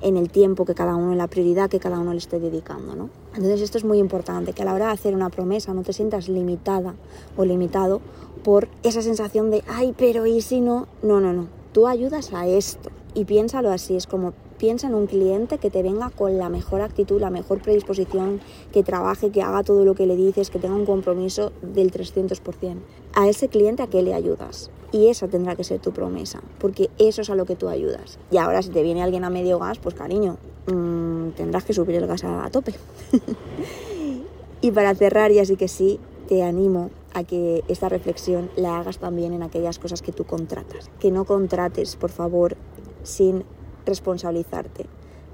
en 0.00 0.16
el 0.16 0.30
tiempo 0.30 0.64
que 0.64 0.74
cada 0.74 0.96
uno, 0.96 1.12
en 1.12 1.18
la 1.18 1.28
prioridad 1.28 1.70
que 1.70 1.78
cada 1.78 1.98
uno 1.98 2.12
le 2.12 2.18
esté 2.18 2.40
dedicando. 2.40 2.94
¿no? 2.94 3.10
Entonces 3.34 3.60
esto 3.60 3.78
es 3.78 3.84
muy 3.84 3.98
importante, 3.98 4.52
que 4.52 4.62
a 4.62 4.64
la 4.64 4.74
hora 4.74 4.86
de 4.86 4.92
hacer 4.92 5.14
una 5.14 5.30
promesa 5.30 5.74
no 5.74 5.82
te 5.82 5.92
sientas 5.92 6.28
limitada 6.28 6.94
o 7.36 7.44
limitado 7.44 8.00
por 8.42 8.68
esa 8.82 9.02
sensación 9.02 9.50
de, 9.50 9.62
ay, 9.68 9.94
pero 9.96 10.26
¿y 10.26 10.40
si 10.40 10.60
no? 10.60 10.88
No, 11.02 11.20
no, 11.20 11.32
no. 11.32 11.46
Tú 11.72 11.86
ayudas 11.86 12.32
a 12.34 12.46
esto 12.46 12.90
y 13.14 13.24
piénsalo 13.24 13.70
así, 13.70 13.96
es 13.96 14.06
como 14.06 14.32
piensa 14.58 14.86
en 14.86 14.94
un 14.94 15.06
cliente 15.06 15.58
que 15.58 15.70
te 15.70 15.82
venga 15.82 16.10
con 16.10 16.38
la 16.38 16.48
mejor 16.48 16.82
actitud, 16.82 17.20
la 17.20 17.30
mejor 17.30 17.60
predisposición, 17.60 18.40
que 18.72 18.82
trabaje, 18.82 19.30
que 19.30 19.42
haga 19.42 19.64
todo 19.64 19.84
lo 19.84 19.94
que 19.94 20.06
le 20.06 20.16
dices, 20.16 20.50
que 20.50 20.58
tenga 20.58 20.76
un 20.76 20.86
compromiso 20.86 21.52
del 21.62 21.90
300%. 21.90 22.76
A 23.14 23.28
ese 23.28 23.48
cliente 23.48 23.82
a 23.82 23.88
qué 23.88 24.02
le 24.02 24.14
ayudas. 24.14 24.70
Y 24.92 25.08
esa 25.08 25.26
tendrá 25.26 25.56
que 25.56 25.64
ser 25.64 25.80
tu 25.80 25.92
promesa, 25.92 26.42
porque 26.58 26.90
eso 26.98 27.22
es 27.22 27.30
a 27.30 27.34
lo 27.34 27.44
que 27.44 27.56
tú 27.56 27.68
ayudas. 27.68 28.18
Y 28.30 28.36
ahora 28.36 28.62
si 28.62 28.70
te 28.70 28.82
viene 28.82 29.02
alguien 29.02 29.24
a 29.24 29.30
medio 29.30 29.58
gas, 29.58 29.78
pues 29.78 29.94
cariño, 29.94 30.36
mmm, 30.66 31.30
tendrás 31.30 31.64
que 31.64 31.72
subir 31.72 31.96
el 31.96 32.06
gas 32.06 32.24
a, 32.24 32.44
a 32.44 32.50
tope. 32.50 32.74
y 34.60 34.70
para 34.70 34.94
cerrar, 34.94 35.32
y 35.32 35.40
así 35.40 35.56
que 35.56 35.68
sí, 35.68 35.98
te 36.28 36.42
animo 36.42 36.90
a 37.14 37.24
que 37.24 37.64
esta 37.68 37.88
reflexión 37.88 38.50
la 38.56 38.78
hagas 38.78 38.98
también 38.98 39.32
en 39.32 39.42
aquellas 39.42 39.78
cosas 39.78 40.02
que 40.02 40.12
tú 40.12 40.24
contratas. 40.24 40.90
Que 40.98 41.10
no 41.10 41.24
contrates, 41.24 41.96
por 41.96 42.10
favor, 42.10 42.56
sin 43.02 43.44
responsabilizarte, 43.86 44.86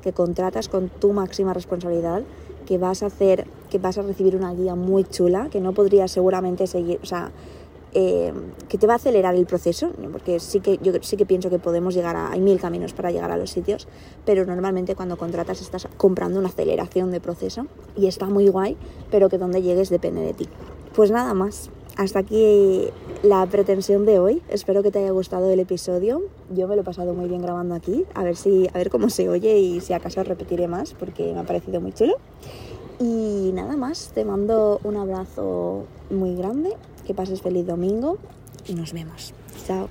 que 0.03 0.13
contratas 0.13 0.69
con 0.69 0.89
tu 0.89 1.13
máxima 1.13 1.55
responsabilidad, 1.55 2.23
que 2.67 2.79
vas 2.79 3.03
a 3.03 3.07
hacer, 3.07 3.47
que 3.71 3.79
vas 3.79 3.99
a 3.99 4.03
recibir 4.03 4.37
una 4.37 4.53
guía 4.53 4.75
muy 4.75 5.05
chula, 5.05 5.49
que 5.51 5.61
no 5.61 5.73
podrías 5.73 6.11
seguramente 6.11 6.67
seguir, 6.67 7.01
o 7.03 7.07
sea, 7.07 7.31
eh, 7.95 8.33
que 8.69 8.77
te 8.77 8.87
va 8.87 8.93
a 8.93 8.97
acelerar 8.97 9.35
el 9.35 9.47
proceso, 9.47 9.91
porque 10.13 10.41
sí 10.41 10.61
que 10.61 10.79
yo 10.83 10.93
sí 11.01 11.17
que 11.17 11.25
pienso 11.25 11.49
que 11.49 11.59
podemos 11.59 11.95
llegar 11.95 12.17
a, 12.17 12.31
hay 12.31 12.41
mil 12.41 12.61
caminos 12.61 12.93
para 12.93 13.11
llegar 13.11 13.31
a 13.31 13.39
los 13.39 13.51
sitios, 13.51 13.89
pero 14.27 14.45
normalmente 14.45 14.95
cuando 14.95 15.17
contratas 15.17 15.63
estás 15.63 15.89
comprando 15.97 16.39
una 16.39 16.49
aceleración 16.49 17.11
de 17.11 17.21
proceso 17.21 17.67
y 17.97 18.07
está 18.07 18.27
muy 18.27 18.49
guay, 18.49 18.77
pero 19.11 19.31
que 19.31 19.39
donde 19.39 19.63
llegues 19.63 19.89
depende 19.89 20.21
de 20.21 20.35
ti. 20.35 20.49
Pues 20.95 21.11
nada 21.11 21.33
más, 21.33 21.71
hasta 21.99 22.21
aquí 22.21 22.89
la 23.23 23.45
pretensión 23.47 24.07
de 24.07 24.21
hoy. 24.21 24.41
Espero 24.49 24.83
que 24.83 24.91
te 24.91 25.01
haya 25.01 25.11
gustado 25.11 25.51
el 25.51 25.59
episodio. 25.59 26.23
Yo 26.55 26.69
me 26.69 26.77
lo 26.77 26.83
he 26.83 26.85
pasado 26.85 27.13
muy 27.13 27.29
bien 27.29 27.43
grabando 27.43 27.75
aquí. 27.75 28.07
A 28.15 28.23
ver 28.23 28.37
si, 28.37 28.69
a 28.69 28.79
ver 28.79 28.89
cómo 28.89 29.11
se 29.11 29.29
oye 29.29 29.59
y 29.59 29.81
si 29.81 29.93
acaso 29.93 30.23
repetiré 30.23 30.69
más 30.69 30.95
porque 30.95 31.35
me 31.35 31.41
ha 31.41 31.43
parecido 31.43 31.81
muy 31.81 31.93
chulo. 31.93 32.15
Y 33.01 33.51
nada 33.53 33.77
más, 33.77 34.13
te 34.15 34.25
mando 34.25 34.81
un 34.85 34.97
abrazo 34.97 35.85
muy 36.09 36.37
grande. 36.37 36.71
Que 37.05 37.15
pases 37.15 37.43
feliz 37.43 37.67
domingo 37.67 38.17
y 38.69 38.75
nos 38.75 38.93
vemos. 38.93 39.35
Chao. 39.67 39.89